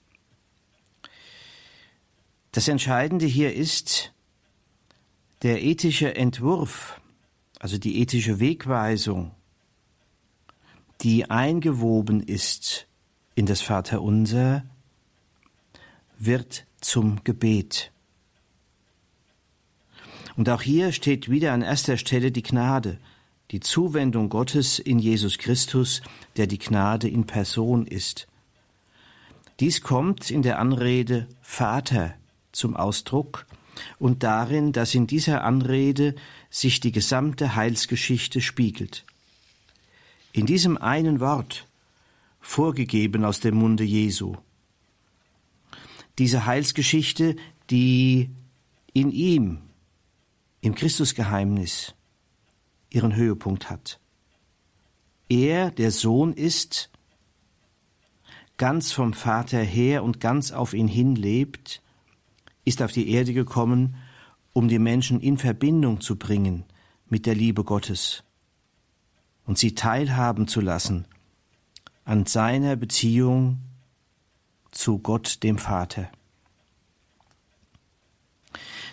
Das 2.52 2.68
Entscheidende 2.68 3.26
hier 3.26 3.54
ist 3.54 4.12
der 5.42 5.62
ethische 5.62 6.14
Entwurf, 6.14 7.00
also 7.58 7.78
die 7.78 8.00
ethische 8.00 8.40
Wegweisung, 8.40 9.32
die 11.02 11.30
eingewoben 11.30 12.22
ist 12.22 12.86
in 13.34 13.46
das 13.46 13.60
Vaterunser, 13.60 14.64
wird 16.18 16.66
zum 16.80 17.22
Gebet. 17.24 17.92
Und 20.36 20.48
auch 20.48 20.62
hier 20.62 20.92
steht 20.92 21.30
wieder 21.30 21.52
an 21.52 21.62
erster 21.62 21.96
Stelle 21.96 22.32
die 22.32 22.42
Gnade, 22.42 22.98
die 23.50 23.60
Zuwendung 23.60 24.28
Gottes 24.28 24.78
in 24.78 24.98
Jesus 24.98 25.38
Christus, 25.38 26.02
der 26.36 26.46
die 26.46 26.58
Gnade 26.58 27.08
in 27.08 27.26
Person 27.26 27.86
ist. 27.86 28.28
Dies 29.58 29.82
kommt 29.82 30.30
in 30.30 30.42
der 30.42 30.58
Anrede 30.58 31.26
Vater 31.42 32.14
zum 32.52 32.76
Ausdruck 32.76 33.46
und 33.98 34.22
darin, 34.22 34.72
dass 34.72 34.94
in 34.94 35.06
dieser 35.06 35.44
Anrede 35.44 36.14
sich 36.48 36.80
die 36.80 36.92
gesamte 36.92 37.54
Heilsgeschichte 37.54 38.40
spiegelt. 38.40 39.04
In 40.32 40.46
diesem 40.46 40.76
einen 40.78 41.20
Wort, 41.20 41.66
vorgegeben 42.40 43.24
aus 43.24 43.40
dem 43.40 43.56
Munde 43.56 43.84
Jesu. 43.84 44.36
Diese 46.18 46.46
Heilsgeschichte, 46.46 47.36
die 47.70 48.30
in 48.92 49.10
ihm, 49.10 49.58
im 50.60 50.74
Christusgeheimnis, 50.74 51.94
ihren 52.90 53.14
Höhepunkt 53.14 53.70
hat. 53.70 54.00
Er, 55.28 55.70
der 55.70 55.90
Sohn 55.90 56.32
ist, 56.32 56.90
ganz 58.56 58.92
vom 58.92 59.14
Vater 59.14 59.60
her 59.60 60.02
und 60.04 60.20
ganz 60.20 60.52
auf 60.52 60.74
ihn 60.74 60.88
hin 60.88 61.16
lebt, 61.16 61.82
ist 62.64 62.82
auf 62.82 62.92
die 62.92 63.10
Erde 63.10 63.32
gekommen, 63.32 63.96
um 64.52 64.68
die 64.68 64.78
Menschen 64.78 65.20
in 65.20 65.38
Verbindung 65.38 66.00
zu 66.00 66.16
bringen 66.16 66.64
mit 67.08 67.26
der 67.26 67.34
Liebe 67.34 67.64
Gottes 67.64 68.24
und 69.46 69.58
sie 69.58 69.74
teilhaben 69.74 70.46
zu 70.46 70.60
lassen 70.60 71.06
an 72.04 72.26
seiner 72.26 72.76
Beziehung 72.76 73.58
zu 74.70 74.98
Gott 74.98 75.42
dem 75.42 75.58
Vater. 75.58 76.10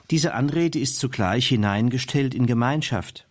Diese 0.10 0.34
Anrede 0.34 0.80
ist 0.80 0.98
zugleich 0.98 1.48
hineingestellt 1.48 2.34
in 2.34 2.46
Gemeinschaft. 2.46 3.28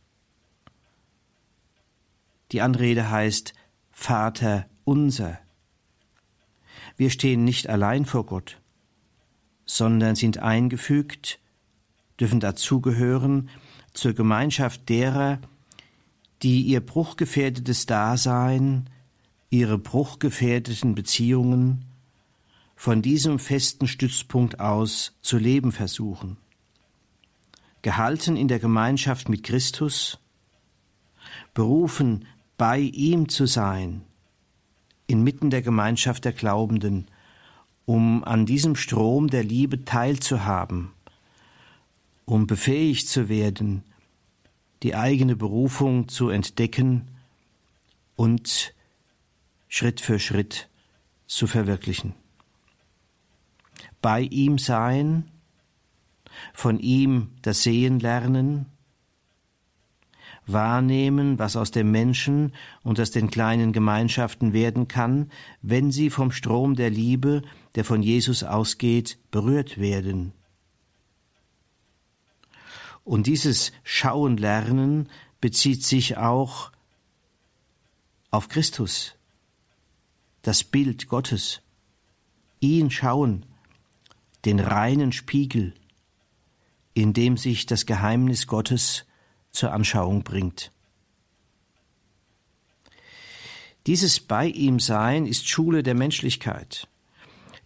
Die 2.53 2.61
Anrede 2.61 3.11
heißt 3.11 3.55
Vater 3.91 4.67
unser. 4.85 5.39
Wir 6.97 7.11
stehen 7.11 7.45
nicht 7.45 7.69
allein 7.69 8.05
vor 8.05 8.27
Gott, 8.27 8.61
sondern 9.65 10.17
sind 10.17 10.39
eingefügt, 10.39 11.41
dürfen 12.21 12.41
dazugehören 12.41 13.49
zur 13.93 14.13
Gemeinschaft 14.13 14.89
derer, 14.89 15.41
die 16.43 16.63
ihr 16.63 16.81
bruchgefährdetes 16.81 17.87
Dasein, 17.87 18.91
ihre 19.49 19.79
bruchgefährdeten 19.79 20.95
Beziehungen 20.95 21.87
von 22.75 23.01
diesem 23.01 23.39
festen 23.39 23.89
Stützpunkt 23.89 24.61
aus 24.61 25.17
zu 25.23 25.39
leben 25.39 25.73
versuchen. 25.73 26.37
Gehalten 27.87 28.37
in 28.37 28.49
der 28.49 28.59
Gemeinschaft 28.59 29.29
mit 29.29 29.45
Christus, 29.45 30.19
berufen 31.55 32.27
bei 32.57 32.81
ihm 32.81 33.29
zu 33.29 33.47
sein, 33.47 34.03
inmitten 35.07 35.51
der 35.51 35.63
Gemeinschaft 35.63 36.25
der 36.25 36.33
Glaubenden, 36.33 37.07
um 37.85 38.25
an 38.25 38.45
diesem 38.45 38.75
Strom 38.75 39.29
der 39.29 39.45
Liebe 39.45 39.85
teilzuhaben, 39.85 40.91
um 42.25 42.49
befähigt 42.49 43.07
zu 43.07 43.29
werden, 43.29 43.85
die 44.83 44.97
eigene 44.97 45.37
Berufung 45.37 46.09
zu 46.09 46.29
entdecken 46.29 47.07
und 48.17 48.75
Schritt 49.69 50.01
für 50.01 50.19
Schritt 50.19 50.69
zu 51.29 51.47
verwirklichen. 51.47 52.15
Bei 54.03 54.23
ihm 54.23 54.59
sein, 54.59 55.31
von 56.53 56.79
ihm 56.79 57.33
das 57.43 57.63
Sehen 57.63 58.01
lernen, 58.01 58.67
wahrnehmen, 60.47 61.39
was 61.39 61.57
aus 61.57 61.71
dem 61.71 61.91
Menschen 61.91 62.53
und 62.83 63.01
aus 63.01 63.11
den 63.11 63.31
kleinen 63.31 63.73
Gemeinschaften 63.73 64.53
werden 64.53 64.89
kann, 64.89 65.31
wenn 65.61 65.91
sie 65.91 66.11
vom 66.11 66.31
Strom 66.31 66.77
der 66.77 66.91
Liebe, 66.91 67.43
der 67.75 67.85
von 67.85 68.03
Jesus 68.03 68.43
ausgeht, 68.45 69.19
berührt 69.31 69.79
werden. 69.79 70.33
Und 73.05 73.27
dieses 73.27 73.73
Schauen 73.85 74.37
lernen 74.37 75.09
bezieht 75.41 75.85
sich 75.85 76.17
auch 76.17 76.73
auf 78.31 78.49
Christus, 78.49 79.15
das 80.43 80.65
Bild 80.65 81.09
Gottes, 81.09 81.63
ihn 82.61 82.91
schauen, 82.91 83.47
den 84.45 84.61
reinen 84.61 85.13
Spiegel, 85.13 85.75
in 86.97 87.13
dem 87.13 87.37
sich 87.37 87.67
das 87.67 87.85
Geheimnis 87.85 88.47
Gottes 88.47 89.05
zur 89.51 89.75
Anschauung 89.75 90.23
bringt. 90.23 90.73
Dieses 93.87 94.19
Bei 94.19 94.47
ihm 94.47 94.81
Sein 94.81 95.27
ist 95.27 95.47
Schule 95.47 95.83
der 95.83 95.95
Menschlichkeit, 95.95 96.89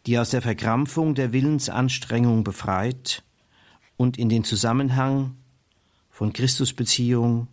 die 0.05 0.19
aus 0.19 0.31
der 0.31 0.43
Verkrampfung 0.43 1.15
der 1.15 1.33
Willensanstrengung 1.33 2.43
befreit 2.43 3.23
und 3.97 4.19
in 4.19 4.29
den 4.29 4.43
Zusammenhang 4.43 5.37
von 6.11 6.33
Christusbeziehung 6.33 7.47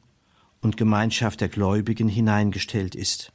und 0.62 0.78
Gemeinschaft 0.78 1.42
der 1.42 1.50
Gläubigen 1.50 2.10
hineingestellt 2.10 2.96
ist. 2.96 3.32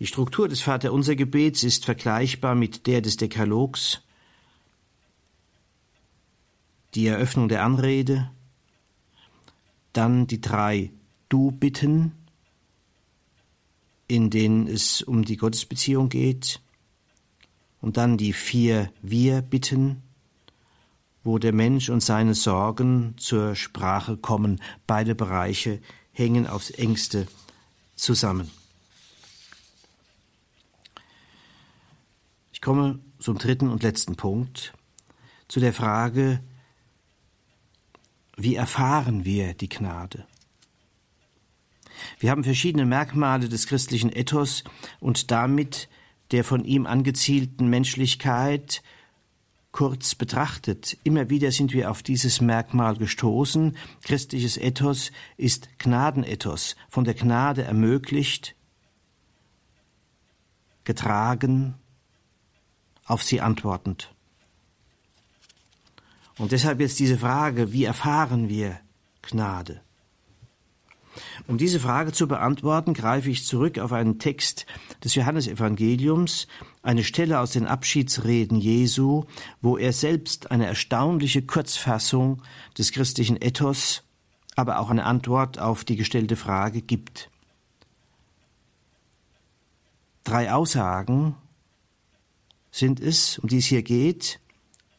Die 0.00 0.06
Struktur 0.06 0.48
des 0.48 0.60
Vaterunser 0.60 1.14
Gebets 1.14 1.62
ist 1.62 1.84
vergleichbar 1.84 2.56
mit 2.56 2.88
der 2.88 3.00
des 3.00 3.16
Dekalogs. 3.16 4.02
Die 6.94 7.06
Eröffnung 7.06 7.48
der 7.48 7.64
Anrede, 7.64 8.30
dann 9.92 10.26
die 10.26 10.40
drei 10.40 10.90
Du-Bitten, 11.28 12.12
in 14.08 14.30
denen 14.30 14.66
es 14.66 15.02
um 15.02 15.24
die 15.24 15.36
Gottesbeziehung 15.36 16.08
geht. 16.08 16.60
Und 17.80 17.96
dann 17.96 18.18
die 18.18 18.32
vier 18.32 18.92
Wir-Bitten, 19.02 20.02
wo 21.22 21.38
der 21.38 21.52
Mensch 21.52 21.88
und 21.88 22.02
seine 22.02 22.34
Sorgen 22.34 23.14
zur 23.16 23.54
Sprache 23.54 24.16
kommen. 24.16 24.60
Beide 24.86 25.14
Bereiche 25.14 25.80
hängen 26.12 26.46
aufs 26.46 26.70
engste 26.70 27.26
zusammen. 27.94 28.50
Ich 32.52 32.60
komme 32.60 32.98
zum 33.18 33.38
dritten 33.38 33.70
und 33.70 33.82
letzten 33.82 34.16
Punkt, 34.16 34.74
zu 35.48 35.60
der 35.60 35.72
Frage, 35.72 36.40
wie 38.42 38.54
erfahren 38.54 39.24
wir 39.24 39.54
die 39.54 39.68
Gnade? 39.68 40.26
Wir 42.18 42.30
haben 42.30 42.44
verschiedene 42.44 42.86
Merkmale 42.86 43.48
des 43.48 43.66
christlichen 43.66 44.10
Ethos 44.10 44.64
und 45.00 45.30
damit 45.30 45.88
der 46.30 46.44
von 46.44 46.64
ihm 46.64 46.86
angezielten 46.86 47.68
Menschlichkeit 47.68 48.82
kurz 49.72 50.14
betrachtet. 50.14 50.96
Immer 51.04 51.30
wieder 51.30 51.52
sind 51.52 51.72
wir 51.72 51.90
auf 51.90 52.02
dieses 52.02 52.40
Merkmal 52.40 52.96
gestoßen. 52.96 53.76
Christliches 54.02 54.56
Ethos 54.56 55.12
ist 55.36 55.78
Gnadenethos, 55.78 56.76
von 56.88 57.04
der 57.04 57.14
Gnade 57.14 57.62
ermöglicht, 57.62 58.56
getragen, 60.84 61.74
auf 63.04 63.22
sie 63.22 63.40
antwortend. 63.40 64.12
Und 66.40 66.52
deshalb 66.52 66.80
jetzt 66.80 66.98
diese 66.98 67.18
Frage, 67.18 67.70
wie 67.74 67.84
erfahren 67.84 68.48
wir 68.48 68.80
Gnade? 69.20 69.82
Um 71.46 71.58
diese 71.58 71.78
Frage 71.78 72.12
zu 72.12 72.26
beantworten, 72.26 72.94
greife 72.94 73.28
ich 73.28 73.44
zurück 73.44 73.78
auf 73.78 73.92
einen 73.92 74.18
Text 74.18 74.64
des 75.04 75.14
Johannesevangeliums, 75.14 76.46
eine 76.82 77.04
Stelle 77.04 77.40
aus 77.40 77.50
den 77.50 77.66
Abschiedsreden 77.66 78.58
Jesu, 78.58 79.24
wo 79.60 79.76
er 79.76 79.92
selbst 79.92 80.50
eine 80.50 80.64
erstaunliche 80.64 81.42
Kurzfassung 81.42 82.40
des 82.78 82.92
christlichen 82.92 83.36
Ethos, 83.38 84.02
aber 84.56 84.78
auch 84.78 84.88
eine 84.88 85.04
Antwort 85.04 85.58
auf 85.58 85.84
die 85.84 85.96
gestellte 85.96 86.36
Frage 86.36 86.80
gibt. 86.80 87.28
Drei 90.24 90.50
Aussagen 90.54 91.34
sind 92.70 92.98
es, 92.98 93.38
um 93.40 93.50
die 93.50 93.58
es 93.58 93.66
hier 93.66 93.82
geht. 93.82 94.40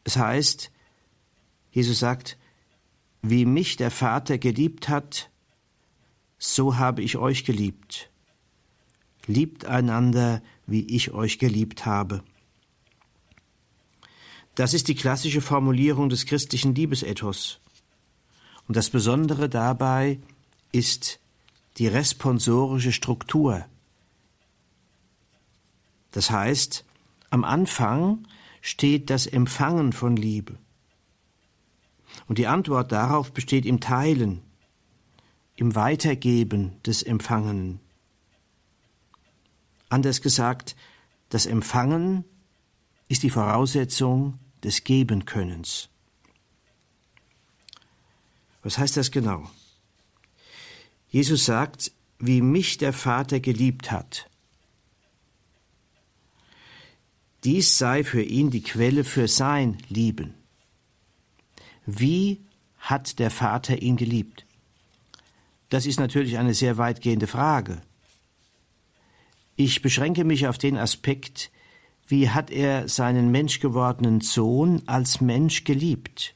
Es 0.04 0.16
heißt, 0.16 0.70
Jesus 1.72 1.98
sagt, 1.98 2.38
wie 3.22 3.44
mich 3.44 3.76
der 3.76 3.90
Vater 3.90 4.38
geliebt 4.38 4.88
hat, 4.88 5.30
so 6.38 6.76
habe 6.76 7.02
ich 7.02 7.16
euch 7.16 7.44
geliebt. 7.44 8.10
Liebt 9.26 9.64
einander, 9.64 10.42
wie 10.66 10.84
ich 10.84 11.12
euch 11.12 11.38
geliebt 11.38 11.86
habe. 11.86 12.22
Das 14.54 14.74
ist 14.74 14.88
die 14.88 14.94
klassische 14.94 15.40
Formulierung 15.40 16.08
des 16.08 16.26
christlichen 16.26 16.74
Liebesethos. 16.74 17.60
Und 18.68 18.76
das 18.76 18.90
Besondere 18.90 19.48
dabei 19.48 20.18
ist 20.72 21.20
die 21.78 21.86
responsorische 21.86 22.92
Struktur. 22.92 23.64
Das 26.10 26.30
heißt, 26.30 26.84
am 27.30 27.44
Anfang 27.44 28.26
steht 28.60 29.08
das 29.08 29.26
Empfangen 29.26 29.92
von 29.92 30.16
Liebe. 30.16 30.58
Und 32.28 32.38
die 32.38 32.46
Antwort 32.46 32.92
darauf 32.92 33.32
besteht 33.32 33.66
im 33.66 33.80
Teilen, 33.80 34.42
im 35.56 35.74
Weitergeben 35.74 36.80
des 36.82 37.02
Empfangenen. 37.02 37.80
Anders 39.88 40.22
gesagt, 40.22 40.76
das 41.28 41.46
Empfangen 41.46 42.24
ist 43.08 43.22
die 43.22 43.30
Voraussetzung 43.30 44.38
des 44.62 44.84
Gebenkönnens. 44.84 45.88
Was 48.62 48.78
heißt 48.78 48.96
das 48.96 49.10
genau? 49.10 49.50
Jesus 51.08 51.44
sagt, 51.44 51.92
wie 52.18 52.40
mich 52.40 52.78
der 52.78 52.92
Vater 52.92 53.40
geliebt 53.40 53.90
hat. 53.90 54.30
Dies 57.44 57.76
sei 57.76 58.04
für 58.04 58.22
ihn 58.22 58.50
die 58.50 58.62
Quelle 58.62 59.04
für 59.04 59.26
sein 59.26 59.78
Lieben. 59.88 60.34
Wie 61.86 62.40
hat 62.78 63.18
der 63.18 63.30
Vater 63.30 63.82
ihn 63.82 63.96
geliebt? 63.96 64.46
Das 65.68 65.86
ist 65.86 65.98
natürlich 65.98 66.38
eine 66.38 66.54
sehr 66.54 66.76
weitgehende 66.78 67.26
Frage. 67.26 67.80
Ich 69.56 69.82
beschränke 69.82 70.24
mich 70.24 70.46
auf 70.46 70.58
den 70.58 70.76
Aspekt, 70.76 71.50
wie 72.06 72.30
hat 72.30 72.50
er 72.50 72.88
seinen 72.88 73.30
menschgewordenen 73.30 74.20
Sohn 74.20 74.82
als 74.86 75.20
Mensch 75.20 75.64
geliebt? 75.64 76.34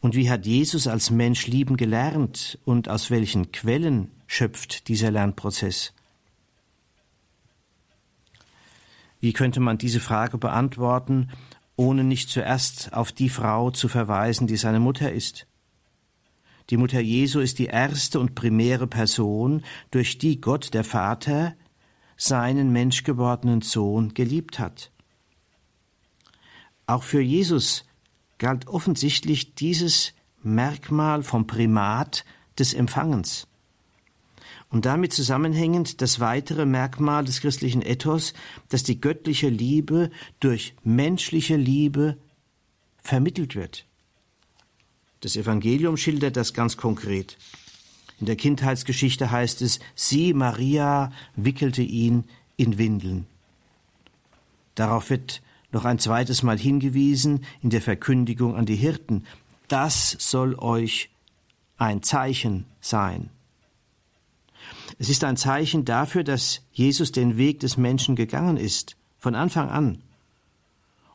Und 0.00 0.14
wie 0.14 0.30
hat 0.30 0.46
Jesus 0.46 0.86
als 0.86 1.10
Mensch 1.10 1.46
lieben 1.46 1.76
gelernt 1.76 2.58
und 2.64 2.88
aus 2.88 3.10
welchen 3.10 3.52
Quellen 3.52 4.10
schöpft 4.26 4.88
dieser 4.88 5.10
Lernprozess? 5.10 5.92
Wie 9.20 9.32
könnte 9.32 9.60
man 9.60 9.78
diese 9.78 10.00
Frage 10.00 10.36
beantworten, 10.36 11.30
ohne 11.76 12.04
nicht 12.04 12.28
zuerst 12.28 12.92
auf 12.92 13.12
die 13.12 13.28
Frau 13.28 13.70
zu 13.70 13.88
verweisen, 13.88 14.46
die 14.46 14.56
seine 14.56 14.80
Mutter 14.80 15.12
ist? 15.12 15.46
Die 16.70 16.76
Mutter 16.76 17.00
Jesu 17.00 17.40
ist 17.40 17.58
die 17.58 17.66
erste 17.66 18.20
und 18.20 18.34
primäre 18.34 18.86
Person, 18.86 19.62
durch 19.90 20.18
die 20.18 20.40
Gott 20.40 20.72
der 20.72 20.84
Vater 20.84 21.54
seinen 22.16 22.72
menschgewordenen 22.72 23.60
Sohn 23.60 24.14
geliebt 24.14 24.58
hat. 24.58 24.90
Auch 26.86 27.02
für 27.02 27.20
Jesus 27.20 27.84
galt 28.38 28.66
offensichtlich 28.66 29.54
dieses 29.54 30.14
Merkmal 30.42 31.22
vom 31.22 31.46
Primat 31.46 32.24
des 32.58 32.74
Empfangens. 32.74 33.46
Und 34.74 34.86
damit 34.86 35.12
zusammenhängend 35.12 36.02
das 36.02 36.18
weitere 36.18 36.66
Merkmal 36.66 37.24
des 37.24 37.40
christlichen 37.40 37.80
Ethos, 37.80 38.34
dass 38.70 38.82
die 38.82 39.00
göttliche 39.00 39.48
Liebe 39.48 40.10
durch 40.40 40.74
menschliche 40.82 41.54
Liebe 41.54 42.16
vermittelt 43.00 43.54
wird. 43.54 43.86
Das 45.20 45.36
Evangelium 45.36 45.96
schildert 45.96 46.36
das 46.36 46.54
ganz 46.54 46.76
konkret. 46.76 47.38
In 48.18 48.26
der 48.26 48.34
Kindheitsgeschichte 48.34 49.30
heißt 49.30 49.62
es, 49.62 49.78
sie, 49.94 50.34
Maria, 50.34 51.12
wickelte 51.36 51.82
ihn 51.82 52.24
in 52.56 52.76
Windeln. 52.76 53.26
Darauf 54.74 55.08
wird 55.08 55.40
noch 55.70 55.84
ein 55.84 56.00
zweites 56.00 56.42
Mal 56.42 56.58
hingewiesen 56.58 57.44
in 57.62 57.70
der 57.70 57.80
Verkündigung 57.80 58.56
an 58.56 58.66
die 58.66 58.74
Hirten. 58.74 59.24
Das 59.68 60.16
soll 60.18 60.56
euch 60.56 61.10
ein 61.78 62.02
Zeichen 62.02 62.66
sein. 62.80 63.30
Es 64.98 65.08
ist 65.08 65.24
ein 65.24 65.36
Zeichen 65.36 65.84
dafür, 65.84 66.24
dass 66.24 66.62
Jesus 66.72 67.12
den 67.12 67.36
Weg 67.36 67.60
des 67.60 67.76
Menschen 67.76 68.16
gegangen 68.16 68.56
ist, 68.56 68.96
von 69.18 69.34
Anfang 69.34 69.70
an. 69.70 70.02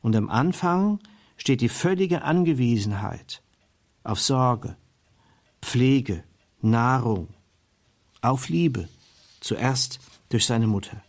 Und 0.01 0.15
am 0.15 0.29
Anfang 0.29 0.99
steht 1.37 1.61
die 1.61 1.69
völlige 1.69 2.23
Angewiesenheit 2.23 3.41
auf 4.03 4.19
Sorge, 4.19 4.75
Pflege, 5.61 6.23
Nahrung, 6.61 7.27
auf 8.21 8.49
Liebe, 8.49 8.89
zuerst 9.39 9.99
durch 10.29 10.45
seine 10.45 10.67
Mutter. 10.67 11.01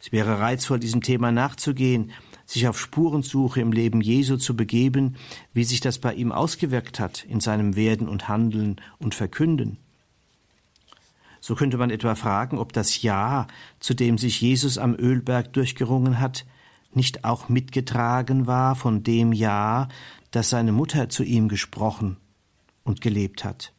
Es 0.00 0.12
wäre 0.12 0.40
reizvoll, 0.40 0.80
diesem 0.80 1.02
Thema 1.02 1.30
nachzugehen, 1.30 2.12
sich 2.44 2.66
auf 2.68 2.78
Spurensuche 2.78 3.60
im 3.60 3.72
Leben 3.72 4.00
Jesu 4.00 4.36
zu 4.36 4.56
begeben, 4.56 5.16
wie 5.52 5.64
sich 5.64 5.80
das 5.80 5.98
bei 5.98 6.14
ihm 6.14 6.32
ausgewirkt 6.32 7.00
hat 7.00 7.24
in 7.24 7.40
seinem 7.40 7.76
Werden 7.76 8.08
und 8.08 8.28
Handeln 8.28 8.80
und 8.98 9.14
Verkünden. 9.14 9.78
So 11.44 11.56
könnte 11.56 11.76
man 11.76 11.90
etwa 11.90 12.14
fragen, 12.14 12.56
ob 12.56 12.72
das 12.72 13.02
Ja, 13.02 13.48
zu 13.80 13.94
dem 13.94 14.16
sich 14.16 14.40
Jesus 14.40 14.78
am 14.78 14.94
Ölberg 14.94 15.52
durchgerungen 15.52 16.20
hat, 16.20 16.46
nicht 16.94 17.24
auch 17.24 17.48
mitgetragen 17.48 18.46
war 18.46 18.76
von 18.76 19.02
dem 19.02 19.32
Ja, 19.32 19.88
dass 20.30 20.50
seine 20.50 20.70
Mutter 20.70 21.08
zu 21.08 21.24
ihm 21.24 21.48
gesprochen 21.48 22.16
und 22.84 23.00
gelebt 23.00 23.42
hat. 23.42 23.72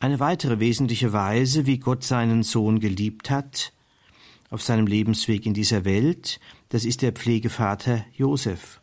Eine 0.00 0.18
weitere 0.18 0.58
wesentliche 0.58 1.12
Weise, 1.12 1.64
wie 1.64 1.78
Gott 1.78 2.02
seinen 2.02 2.42
Sohn 2.42 2.80
geliebt 2.80 3.30
hat, 3.30 3.72
auf 4.50 4.64
seinem 4.64 4.88
Lebensweg 4.88 5.46
in 5.46 5.54
dieser 5.54 5.84
Welt, 5.84 6.40
das 6.70 6.84
ist 6.84 7.02
der 7.02 7.12
Pflegevater 7.12 8.04
Josef. 8.16 8.80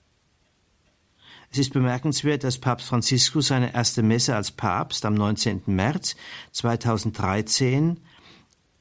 Es 1.53 1.57
ist 1.57 1.73
bemerkenswert, 1.73 2.45
dass 2.45 2.57
Papst 2.57 2.87
Franziskus 2.87 3.47
seine 3.47 3.73
erste 3.73 4.03
Messe 4.03 4.37
als 4.37 4.51
Papst 4.51 5.03
am 5.05 5.15
19. 5.15 5.63
März 5.65 6.15
2013 6.53 7.99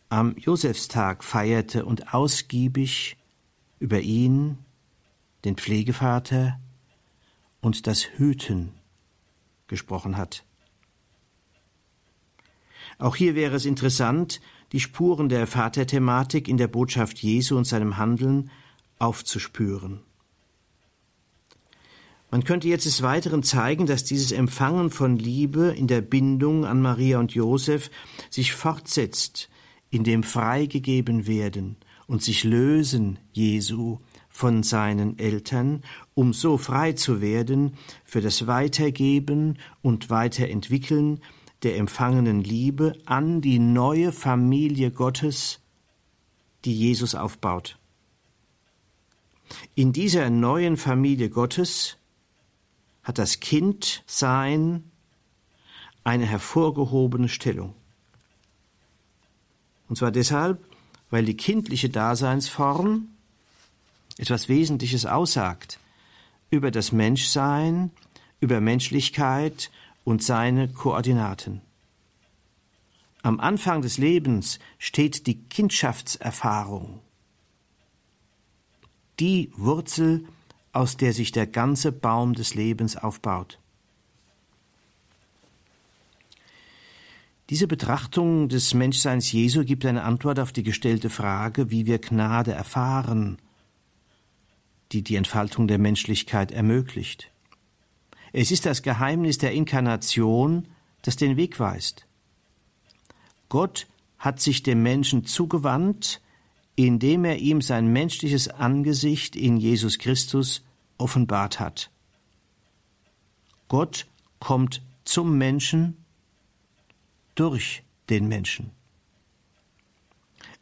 am 0.09 0.37
Josefstag 0.37 1.25
feierte 1.25 1.85
und 1.85 2.15
ausgiebig 2.15 3.17
über 3.81 4.01
ihn 4.01 4.59
den 5.45 5.57
Pflegevater 5.57 6.61
und 7.61 7.89
das 7.89 8.05
Hüten 8.05 8.73
gesprochen 9.67 10.17
hat. 10.17 10.45
Auch 12.99 13.17
hier 13.17 13.35
wäre 13.35 13.57
es 13.57 13.65
interessant, 13.65 14.41
die 14.71 14.81
Spuren 14.81 15.29
der 15.29 15.49
Vaterthematik 15.49 16.47
in 16.47 16.57
der 16.57 16.69
Botschaft 16.69 17.19
Jesu 17.19 17.57
und 17.57 17.65
seinem 17.65 17.97
Handeln 17.97 18.49
aufzuspüren. 19.01 20.05
Man 22.31 22.45
könnte 22.45 22.69
jetzt 22.69 22.87
des 22.87 23.03
Weiteren 23.03 23.43
zeigen, 23.43 23.87
dass 23.87 24.05
dieses 24.05 24.31
Empfangen 24.31 24.91
von 24.91 25.17
Liebe 25.17 25.75
in 25.77 25.89
der 25.89 26.01
Bindung 26.01 26.65
an 26.65 26.81
Maria 26.81 27.19
und 27.19 27.33
Josef 27.33 27.91
sich 28.31 28.53
fortsetzt, 28.53 29.49
in 29.91 30.05
dem 30.05 30.23
freigegeben 30.23 31.27
werden 31.27 31.77
und 32.07 32.23
sich 32.23 32.45
lösen 32.45 33.19
Jesu 33.33 33.99
von 34.29 34.63
seinen 34.63 35.19
Eltern, 35.19 35.83
um 36.15 36.33
so 36.33 36.57
frei 36.57 36.93
zu 36.93 37.21
werden 37.21 37.75
für 38.05 38.21
das 38.21 38.47
Weitergeben 38.47 39.59
und 39.83 40.09
Weiterentwickeln 40.09 41.21
der 41.65 41.77
empfangenen 41.77 42.43
Liebe 42.43 42.95
an 43.07 43.41
die 43.41 43.59
neue 43.59 44.13
Familie 44.13 44.93
Gottes, 44.93 45.61
die 46.65 46.75
Jesus 46.75 47.17
aufbaut. 47.17 47.77
In 49.75 49.93
dieser 49.93 50.31
neuen 50.31 50.77
Familie 50.77 51.29
Gottes 51.29 51.97
hat 53.03 53.19
das 53.19 53.41
Kindsein 53.41 54.91
eine 56.05 56.27
hervorgehobene 56.27 57.29
Stellung. 57.29 57.75
Und 59.89 59.97
zwar 59.97 60.11
deshalb, 60.11 60.65
weil 61.11 61.25
die 61.25 61.37
kindliche 61.37 61.91
Daseinsform 61.91 63.09
etwas 64.17 64.49
Wesentliches 64.49 65.07
aussagt 65.07 65.81
über 66.51 66.71
das 66.71 66.93
Menschsein, 66.93 67.91
über 68.41 68.61
Menschlichkeit 68.61 69.71
und 70.05 70.23
seine 70.23 70.69
Koordinaten. 70.69 71.61
Am 73.23 73.39
Anfang 73.39 73.83
des 73.83 73.99
Lebens 73.99 74.59
steht 74.79 75.27
die 75.27 75.43
Kindschaftserfahrung, 75.43 77.01
die 79.19 79.53
Wurzel, 79.57 80.25
aus 80.73 80.97
der 80.97 81.13
sich 81.13 81.33
der 81.33 81.47
ganze 81.47 81.93
Baum 81.93 82.35
des 82.35 82.55
Lebens 82.55 82.97
aufbaut. 82.97 83.59
Diese 87.51 87.67
Betrachtung 87.67 88.49
des 88.49 88.75
Menschseins 88.75 89.33
Jesu 89.33 89.65
gibt 89.65 89.85
eine 89.85 90.05
Antwort 90.05 90.39
auf 90.39 90.53
die 90.53 90.63
gestellte 90.63 91.11
Frage, 91.11 91.71
wie 91.71 91.85
wir 91.85 91.99
Gnade 91.99 92.53
erfahren, 92.53 93.39
die 94.93 95.03
die 95.03 95.17
Entfaltung 95.17 95.67
der 95.67 95.79
Menschlichkeit 95.79 96.53
ermöglicht. 96.53 97.33
Es 98.33 98.53
ist 98.53 98.67
das 98.67 98.83
Geheimnis 98.83 99.39
der 99.39 99.53
Inkarnation, 99.53 100.69
das 101.03 101.17
den 101.17 101.37
Weg 101.37 101.59
weist. 101.59 102.07
Gott 103.49 103.89
hat 104.19 104.39
sich 104.39 104.63
dem 104.63 104.85
Menschen 104.85 105.25
zugewandt, 105.25 106.21
indem 106.87 107.25
er 107.25 107.37
ihm 107.37 107.61
sein 107.61 107.93
menschliches 107.93 108.49
Angesicht 108.49 109.37
in 109.37 109.59
Jesus 109.59 109.99
Christus 109.99 110.63
offenbart 110.97 111.61
hat. 111.61 111.91
Gott 113.69 114.07
kommt 114.39 114.81
zum 115.05 115.37
Menschen 115.37 115.97
durch 117.35 117.83
den 118.09 118.29
Menschen. 118.29 118.71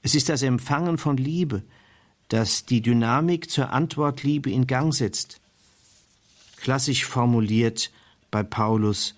Es 0.02 0.16
ist 0.16 0.28
das 0.28 0.42
Empfangen 0.42 0.98
von 0.98 1.16
Liebe, 1.16 1.62
das 2.28 2.64
die 2.64 2.82
Dynamik 2.82 3.48
zur 3.48 3.70
Antwortliebe 3.70 4.50
in 4.50 4.66
Gang 4.66 4.92
setzt. 4.92 5.40
Klassisch 6.56 7.04
formuliert 7.04 7.92
bei 8.32 8.42
Paulus, 8.42 9.14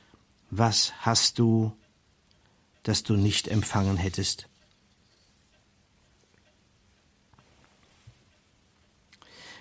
was 0.51 0.93
hast 1.01 1.39
du, 1.39 1.73
das 2.83 3.03
du 3.03 3.15
nicht 3.15 3.49
empfangen 3.49 3.97
hättest? 3.97 4.50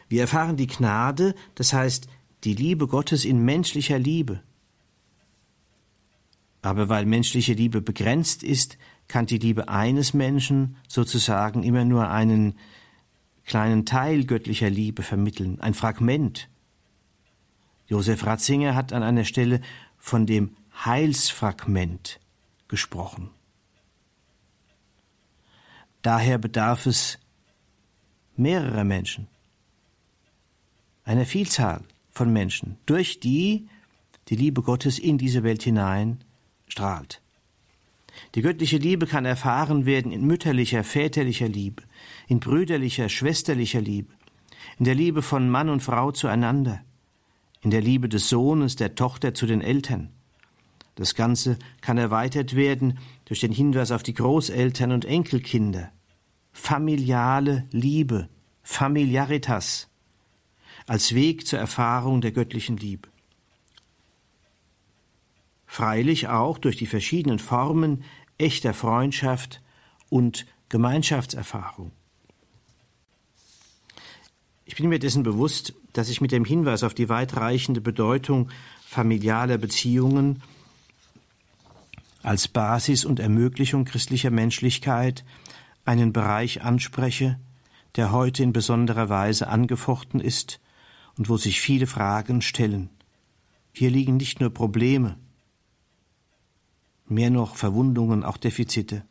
Wir 0.09 0.21
erfahren 0.21 0.57
die 0.57 0.67
Gnade, 0.67 1.35
das 1.55 1.71
heißt 1.71 2.07
die 2.43 2.55
Liebe 2.55 2.87
Gottes 2.87 3.25
in 3.25 3.45
menschlicher 3.45 3.99
Liebe. 3.99 4.41
Aber 6.61 6.89
weil 6.89 7.05
menschliche 7.05 7.53
Liebe 7.53 7.81
begrenzt 7.81 8.43
ist, 8.43 8.77
kann 9.07 9.25
die 9.25 9.37
Liebe 9.37 9.69
eines 9.69 10.13
Menschen 10.13 10.75
sozusagen 10.87 11.63
immer 11.63 11.85
nur 11.85 12.09
einen 12.09 12.55
kleinen 13.45 13.85
Teil 13.85 14.25
göttlicher 14.25 14.69
Liebe 14.69 15.03
vermitteln, 15.03 15.59
ein 15.61 15.73
Fragment. 15.73 16.49
Josef 17.87 18.25
Ratzinger 18.25 18.75
hat 18.75 18.93
an 18.93 19.03
einer 19.03 19.25
Stelle 19.25 19.61
von 19.97 20.25
dem 20.25 20.55
Heilsfragment 20.85 22.19
gesprochen. 22.67 23.31
Daher 26.01 26.37
bedarf 26.37 26.85
es 26.85 27.19
mehrerer 28.37 28.83
Menschen, 28.83 29.27
einer 31.09 31.25
Vielzahl 31.25 31.81
von 32.11 32.31
Menschen, 32.31 32.77
durch 32.85 33.19
die 33.19 33.67
die 34.27 34.35
Liebe 34.35 34.61
Gottes 34.61 34.99
in 34.99 35.17
diese 35.17 35.41
Welt 35.41 35.63
hinein 35.63 36.23
strahlt. 36.67 37.19
Die 38.35 38.43
göttliche 38.43 38.77
Liebe 38.77 39.07
kann 39.07 39.25
erfahren 39.25 39.87
werden 39.87 40.11
in 40.11 40.27
mütterlicher, 40.27 40.83
väterlicher 40.83 41.47
Liebe, 41.47 41.81
in 42.27 42.39
brüderlicher, 42.39 43.09
schwesterlicher 43.09 43.81
Liebe, 43.81 44.13
in 44.77 44.85
der 44.85 44.93
Liebe 44.93 45.23
von 45.23 45.49
Mann 45.49 45.69
und 45.69 45.81
Frau 45.81 46.11
zueinander, 46.11 46.81
in 47.61 47.71
der 47.71 47.81
Liebe 47.81 48.07
des 48.07 48.29
Sohnes, 48.29 48.75
der 48.75 48.93
Tochter 48.93 49.33
zu 49.33 49.47
den 49.47 49.61
Eltern. 49.61 50.09
Das 50.93 51.15
Ganze 51.15 51.57
kann 51.81 51.97
erweitert 51.97 52.55
werden 52.55 52.99
durch 53.25 53.39
den 53.39 53.51
Hinweis 53.51 53.89
auf 53.89 54.03
die 54.03 54.13
Großeltern 54.13 54.91
und 54.91 55.05
Enkelkinder. 55.05 55.91
Familiale 56.51 57.67
Liebe, 57.71 58.29
Familiaritas, 58.61 59.88
als 60.89 61.13
Weg 61.13 61.45
zur 61.45 61.59
Erfahrung 61.59 62.19
der 62.19 62.31
göttlichen 62.31 62.75
Liebe 62.75 63.09
freilich 65.69 66.27
auch 66.27 66.57
durch 66.57 66.77
die 66.77 66.87
verschiedenen 66.87 67.37
Formen 67.37 68.03
echter 68.39 68.73
Freundschaft 68.73 69.61
und 70.09 70.47
Gemeinschaftserfahrung. 70.67 71.91
Ich 74.65 74.75
bin 74.75 74.89
mir 74.89 74.97
dessen 74.97 75.21
bewusst, 75.21 75.75
dass 75.93 76.09
ich 76.09 76.21
mit 76.21 76.31
dem 76.31 76.43
Hinweis 76.43 76.81
auf 76.83 76.95
die 76.95 77.07
weitreichende 77.07 77.81
Bedeutung 77.81 78.49
familialer 78.83 79.59
Beziehungen 79.59 80.41
als 82.23 82.47
Basis 82.47 83.05
und 83.05 83.19
Ermöglichung 83.19 83.85
christlicher 83.85 84.31
Menschlichkeit 84.31 85.23
einen 85.85 86.13
Bereich 86.13 86.63
anspreche, 86.63 87.39
der 87.95 88.11
heute 88.11 88.41
in 88.41 88.53
besonderer 88.53 89.07
Weise 89.07 89.49
angefochten 89.49 90.19
ist 90.19 90.59
und 91.19 91.27
wo 91.27 91.35
sich 91.37 91.59
viele 91.59 91.85
Fragen 91.85 92.41
stellen. 92.41 92.89
Hier 93.73 93.91
liegen 93.91 94.15
nicht 94.17 94.39
nur 94.39 94.51
Probleme, 94.51 95.17
mehr 97.07 97.29
noch 97.29 97.55
Verwundungen, 97.55 98.23
auch 98.23 98.37
Defizite. 98.37 99.03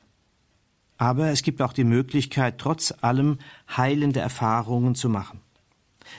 Aber 0.97 1.29
es 1.29 1.43
gibt 1.43 1.61
auch 1.61 1.75
die 1.75 1.85
Möglichkeit, 1.85 2.59
trotz 2.59 2.95
allem 3.03 3.39
heilende 3.77 4.21
Erfahrungen 4.21 4.95
zu 4.95 5.11
machen. 5.11 5.41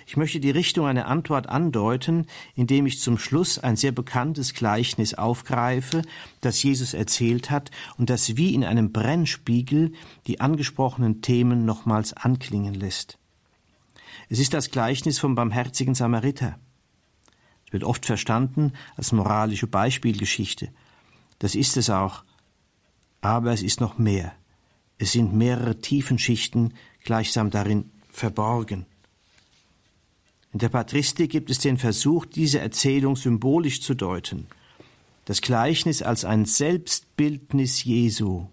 Ich 0.06 0.16
möchte 0.16 0.40
die 0.40 0.52
Richtung 0.52 0.86
einer 0.86 1.08
Antwort 1.08 1.50
andeuten, 1.50 2.28
indem 2.54 2.86
ich 2.86 3.00
zum 3.00 3.18
Schluss 3.18 3.58
ein 3.58 3.76
sehr 3.76 3.92
bekanntes 3.92 4.54
Gleichnis 4.54 5.16
aufgreife, 5.16 6.04
das 6.42 6.62
Jesus 6.62 6.94
erzählt 6.94 7.50
hat 7.50 7.72
und 7.98 8.12
das 8.12 8.38
wie 8.38 8.54
in 8.54 8.64
einem 8.64 8.92
Brennspiegel 8.92 9.94
die 10.28 10.40
angesprochenen 10.40 11.24
Themen 11.24 11.66
nochmals 11.66 12.14
anklingen 12.14 12.76
lässt. 12.76 13.19
Es 14.30 14.40
ist 14.40 14.54
das 14.54 14.72
Gleichnis 14.72 15.20
vom 15.20 15.36
barmherzigen 15.36 15.96
Samariter. 15.96 16.58
Es 17.66 17.74
wird 17.74 17.84
oft 17.84 18.06
verstanden 18.06 18.74
als 18.96 19.12
moralische 19.12 19.68
Beispielgeschichte 19.68 20.72
das 21.40 21.56
ist 21.56 21.78
es 21.78 21.90
auch. 21.90 22.24
Aber 23.22 23.52
es 23.52 23.64
ist 23.64 23.82
noch 23.82 23.98
mehr. 23.98 24.34
Es 24.98 25.14
sind 25.14 25.34
mehrere 25.34 25.80
Tiefenschichten 25.80 26.74
gleichsam 27.04 27.50
darin 27.50 27.90
verborgen. 28.12 28.86
In 30.52 30.60
der 30.60 30.70
Patristik 30.70 31.32
gibt 31.32 31.50
es 31.50 31.60
den 31.60 31.78
Versuch, 31.78 32.26
diese 32.26 32.60
Erzählung 32.60 33.16
symbolisch 33.16 33.82
zu 33.82 33.94
deuten. 33.94 34.48
Das 35.26 35.42
Gleichnis 35.42 36.02
als 36.02 36.26
ein 36.26 36.46
Selbstbildnis 36.46 37.84
Jesu. 37.84 38.48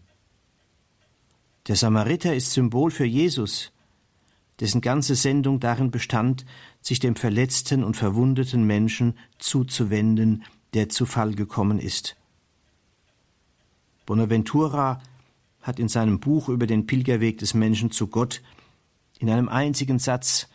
Der 1.68 1.74
Samariter 1.74 2.34
ist 2.34 2.52
Symbol 2.52 2.90
für 2.90 3.06
Jesus, 3.06 3.72
dessen 4.60 4.80
ganze 4.80 5.14
Sendung 5.14 5.60
darin 5.60 5.90
bestand, 5.90 6.46
sich 6.80 6.98
dem 6.98 7.16
verletzten 7.16 7.84
und 7.84 7.96
verwundeten 7.96 8.64
Menschen 8.64 9.18
zuzuwenden, 9.38 10.44
der 10.74 10.88
zu 10.88 11.06
Fall 11.06 11.34
gekommen 11.34 11.78
ist. 11.78 12.16
Bonaventura 14.06 15.02
hat 15.60 15.78
in 15.80 15.88
seinem 15.88 16.20
Buch 16.20 16.48
über 16.48 16.66
den 16.66 16.86
Pilgerweg 16.86 17.38
des 17.38 17.54
Menschen 17.54 17.90
zu 17.90 18.06
Gott 18.06 18.40
in 19.18 19.30
einem 19.30 19.48
einzigen 19.48 19.98
Satz 19.98 20.48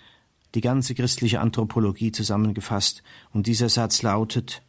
die 0.56 0.62
ganze 0.62 0.96
christliche 0.96 1.40
Anthropologie 1.40 2.12
zusammengefasst, 2.12 3.04
und 3.34 3.48
dieser 3.48 3.70
Satz 3.70 4.02
lautet 4.02 4.62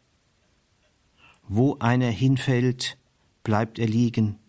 Wo 1.47 1.77
einer 1.79 2.09
hinfällt, 2.09 2.97
bleibt 3.43 3.79
er 3.79 3.87
liegen, 3.87 4.39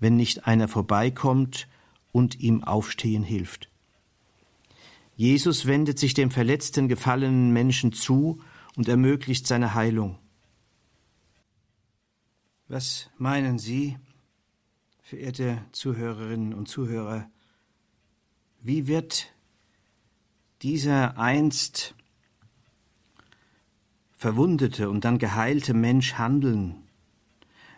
wenn 0.00 0.16
nicht 0.16 0.46
einer 0.46 0.68
vorbeikommt 0.68 1.68
und 2.12 2.40
ihm 2.40 2.64
aufstehen 2.64 3.22
hilft. 3.22 3.67
Jesus 5.18 5.66
wendet 5.66 5.98
sich 5.98 6.14
dem 6.14 6.30
verletzten, 6.30 6.86
gefallenen 6.86 7.52
Menschen 7.52 7.92
zu 7.92 8.40
und 8.76 8.86
ermöglicht 8.86 9.48
seine 9.48 9.74
Heilung. 9.74 10.16
Was 12.68 13.10
meinen 13.18 13.58
Sie, 13.58 13.98
verehrte 15.02 15.64
Zuhörerinnen 15.72 16.54
und 16.54 16.68
Zuhörer, 16.68 17.28
wie 18.62 18.86
wird 18.86 19.34
dieser 20.62 21.18
einst 21.18 21.96
verwundete 24.16 24.88
und 24.88 25.04
dann 25.04 25.18
geheilte 25.18 25.74
Mensch 25.74 26.14
handeln, 26.14 26.76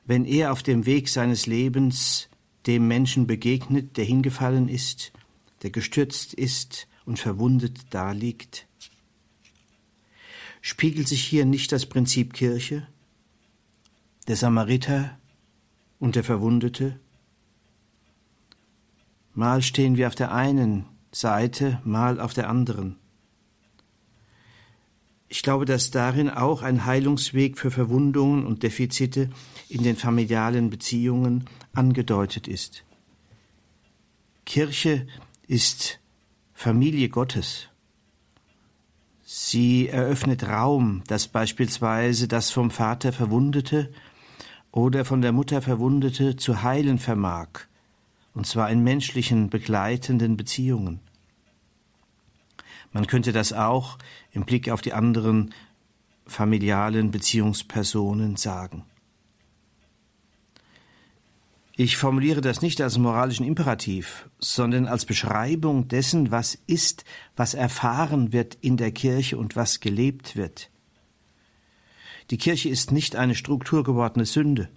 wenn 0.05 0.27
er 0.27 0.53
auf 0.53 0.63
dem 0.63 0.85
Weg 0.85 1.09
seines 1.09 1.47
Lebens 1.47 2.29
dem 2.67 2.87
Menschen 2.87 3.27
begegnet, 3.27 3.97
der 3.97 4.05
hingefallen 4.05 4.69
ist, 4.69 5.15
der 5.63 5.71
gestürzt 5.71 6.35
ist 6.35 6.87
und 7.11 7.19
verwundet 7.19 7.93
daliegt? 7.93 8.69
Spiegelt 10.61 11.09
sich 11.09 11.25
hier 11.25 11.45
nicht 11.45 11.73
das 11.73 11.85
Prinzip 11.87 12.35
Kirche, 12.35 12.87
der 14.29 14.37
Samariter 14.37 15.19
und 15.99 16.15
der 16.15 16.23
Verwundete? 16.23 17.01
Mal 19.35 19.61
stehen 19.61 19.97
wir 19.97 20.07
auf 20.07 20.15
der 20.15 20.33
einen 20.33 20.87
Seite, 21.11 21.81
mal 21.85 22.21
auf 22.21 22.33
der 22.33 22.49
anderen. 22.49 22.97
Ich 25.29 25.43
glaube, 25.43 25.65
dass 25.65 25.91
darin 25.91 26.31
auch 26.31 26.63
ein 26.63 26.85
Heilungsweg 26.85 27.59
für 27.59 27.73
Verwundungen 27.73 28.47
und 28.47 28.63
Defizite 28.63 29.31
in 29.69 29.83
den 29.83 29.97
familialen 29.97 30.71
Beziehungen 30.71 31.47
angedeutet 31.73 32.47
ist. 32.47 32.85
Kirche 34.45 35.09
ist 35.49 36.00
Familie 36.63 37.09
Gottes. 37.09 37.71
Sie 39.25 39.89
eröffnet 39.89 40.47
Raum, 40.47 41.03
dass 41.07 41.27
beispielsweise 41.27 42.29
das 42.29 42.51
vom 42.51 42.71
Vater 42.71 43.15
Verwundete 43.15 43.91
oder 44.71 45.07
von 45.07 45.23
der 45.23 45.33
Mutter 45.33 45.63
Verwundete 45.63 46.37
zu 46.37 46.63
heilen 46.63 46.99
vermag, 46.99 47.49
und 48.35 48.47
zwar 48.47 48.71
in 48.71 48.85
menschlichen 48.85 49.49
begleitenden 49.49 50.37
Beziehungen. 50.37 51.01
Man 52.93 53.07
könnte 53.07 53.33
das 53.33 53.55
auch 53.55 53.97
im 54.31 54.45
Blick 54.45 54.69
auf 54.69 54.83
die 54.83 54.93
anderen 54.93 55.55
familialen 56.27 57.11
Beziehungspersonen 57.11 58.37
sagen. 58.37 58.85
Ich 61.83 61.97
formuliere 61.97 62.43
das 62.43 62.61
nicht 62.61 62.83
als 62.83 62.99
moralischen 62.99 63.47
Imperativ, 63.47 64.29
sondern 64.39 64.87
als 64.87 65.07
Beschreibung 65.07 65.89
dessen, 65.89 66.31
was 66.31 66.59
ist, 66.67 67.07
was 67.37 67.55
erfahren 67.55 68.35
wird 68.35 68.59
in 68.61 68.77
der 68.77 68.93
Kirche 68.93 69.39
und 69.39 69.57
was 69.57 69.81
gelebt 69.81 70.37
wird. 70.37 70.69
Die 72.29 72.37
Kirche 72.37 72.69
ist 72.69 72.93
nicht 72.93 73.17
eine 73.17 73.35
strukturgewordene 73.35 74.27
Sünde, 74.27 74.69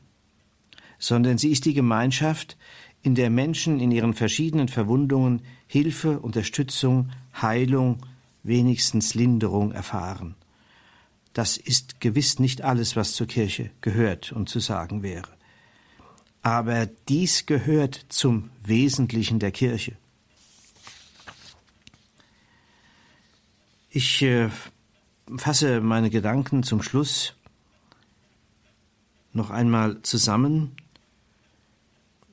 sondern 0.97 1.37
sie 1.37 1.51
ist 1.51 1.65
die 1.65 1.73
Gemeinschaft, 1.73 2.55
in 3.01 3.15
der 3.15 3.29
Menschen 3.29 3.81
in 3.81 3.91
ihren 3.91 4.13
verschiedenen 4.13 4.69
Verwundungen 4.69 5.41
Hilfe, 5.67 6.21
Unterstützung, 6.21 7.09
Heilung, 7.41 7.97
wenigstens 8.43 9.13
Linderung 9.13 9.73
erfahren. 9.73 10.35
Das 11.33 11.57
ist 11.57 11.99
gewiss 11.99 12.39
nicht 12.39 12.61
alles, 12.61 12.95
was 12.95 13.11
zur 13.11 13.27
Kirche 13.27 13.71
gehört 13.81 14.31
und 14.31 14.47
zu 14.47 14.61
sagen 14.61 15.03
wäre. 15.03 15.42
Aber 16.43 16.85
dies 16.85 17.45
gehört 17.47 18.05
zum 18.09 18.51
Wesentlichen 18.63 19.39
der 19.39 19.51
Kirche. 19.51 19.97
Ich 23.89 24.21
äh, 24.21 24.49
fasse 25.35 25.81
meine 25.81 26.09
Gedanken 26.09 26.63
zum 26.63 26.83
Schluss 26.83 27.33
noch 29.31 29.49
einmal 29.49 30.01
zusammen 30.03 30.75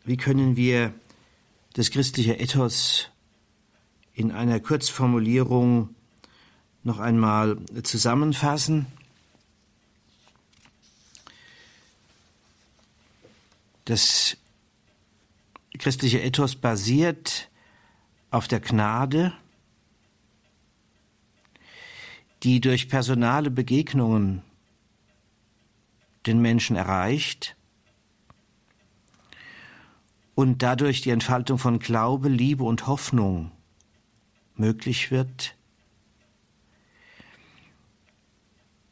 wie 0.04 0.16
können 0.16 0.56
wir 0.56 0.92
das 1.74 1.90
christliche 1.90 2.34
Ethos 2.34 3.10
in 4.14 4.32
einer 4.32 4.58
Kurzformulierung 4.58 5.94
noch 6.82 6.98
einmal 6.98 7.58
zusammenfassen? 7.82 8.86
Das 13.84 14.36
christliche 15.78 16.20
Ethos 16.20 16.56
basiert 16.56 17.50
auf 18.30 18.48
der 18.48 18.60
Gnade, 18.60 19.32
die 22.42 22.60
durch 22.60 22.88
personale 22.88 23.50
Begegnungen 23.50 24.42
den 26.26 26.40
Menschen 26.40 26.76
erreicht 26.76 27.56
und 30.34 30.62
dadurch 30.62 31.02
die 31.02 31.10
Entfaltung 31.10 31.58
von 31.58 31.78
Glaube, 31.78 32.28
Liebe 32.28 32.64
und 32.64 32.86
Hoffnung 32.86 33.52
möglich 34.54 35.10
wird, 35.10 35.54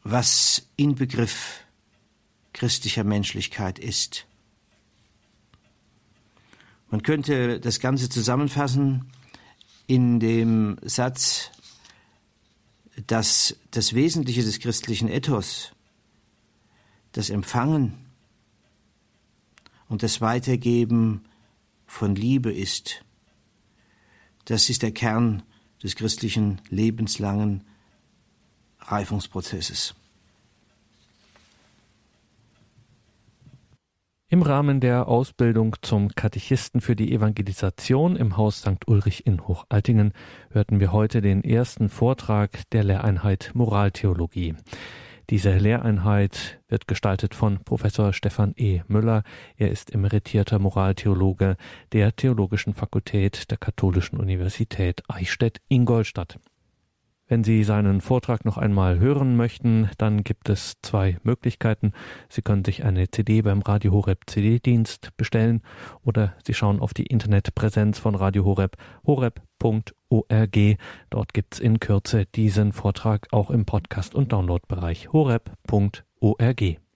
was 0.02 0.68
Inbegriff 0.76 1.64
christlicher 2.52 3.04
Menschlichkeit 3.04 3.78
ist. 3.78 4.27
Man 6.90 7.02
könnte 7.02 7.60
das 7.60 7.80
Ganze 7.80 8.08
zusammenfassen 8.08 9.10
in 9.86 10.20
dem 10.20 10.78
Satz, 10.82 11.50
dass 13.06 13.56
das 13.70 13.94
Wesentliche 13.94 14.42
des 14.42 14.58
christlichen 14.58 15.08
Ethos 15.08 15.72
das 17.12 17.30
Empfangen 17.30 17.94
und 19.88 20.02
das 20.02 20.20
Weitergeben 20.20 21.24
von 21.86 22.14
Liebe 22.14 22.52
ist. 22.52 23.04
Das 24.44 24.68
ist 24.70 24.82
der 24.82 24.92
Kern 24.92 25.42
des 25.82 25.94
christlichen 25.94 26.60
lebenslangen 26.70 27.64
Reifungsprozesses. 28.80 29.94
Im 34.30 34.42
Rahmen 34.42 34.80
der 34.80 35.08
Ausbildung 35.08 35.76
zum 35.80 36.10
Katechisten 36.10 36.82
für 36.82 36.94
die 36.94 37.14
Evangelisation 37.14 38.14
im 38.14 38.36
Haus 38.36 38.58
St. 38.58 38.86
Ulrich 38.86 39.26
in 39.26 39.48
Hochaltingen 39.48 40.12
hörten 40.50 40.80
wir 40.80 40.92
heute 40.92 41.22
den 41.22 41.42
ersten 41.42 41.88
Vortrag 41.88 42.68
der 42.72 42.84
Lehreinheit 42.84 43.52
Moraltheologie. 43.54 44.54
Diese 45.30 45.56
Lehreinheit 45.56 46.60
wird 46.68 46.86
gestaltet 46.86 47.34
von 47.34 47.64
Professor 47.64 48.12
Stefan 48.12 48.52
E. 48.58 48.82
Müller. 48.86 49.22
Er 49.56 49.70
ist 49.70 49.94
emeritierter 49.94 50.58
Moraltheologe 50.58 51.56
der 51.92 52.14
Theologischen 52.14 52.74
Fakultät 52.74 53.50
der 53.50 53.56
Katholischen 53.56 54.20
Universität 54.20 55.02
Eichstätt-Ingolstadt. 55.08 56.38
Wenn 57.28 57.44
Sie 57.44 57.62
seinen 57.62 58.00
Vortrag 58.00 58.46
noch 58.46 58.56
einmal 58.56 58.98
hören 58.98 59.36
möchten, 59.36 59.90
dann 59.98 60.24
gibt 60.24 60.48
es 60.48 60.76
zwei 60.80 61.18
Möglichkeiten. 61.22 61.92
Sie 62.30 62.40
können 62.40 62.64
sich 62.64 62.84
eine 62.84 63.10
CD 63.10 63.42
beim 63.42 63.60
Radio 63.60 63.92
Horeb 63.92 64.20
CD-Dienst 64.26 65.10
bestellen 65.18 65.60
oder 66.02 66.34
Sie 66.42 66.54
schauen 66.54 66.80
auf 66.80 66.94
die 66.94 67.04
Internetpräsenz 67.04 67.98
von 67.98 68.14
Radio 68.14 68.46
Horeb, 68.46 68.78
horeb.org. 69.06 70.58
Dort 71.10 71.34
gibt's 71.34 71.60
in 71.60 71.80
Kürze 71.80 72.24
diesen 72.24 72.72
Vortrag 72.72 73.28
auch 73.30 73.50
im 73.50 73.66
Podcast- 73.66 74.14
und 74.14 74.32
Downloadbereich 74.32 75.12
horeb.org. 75.12 76.78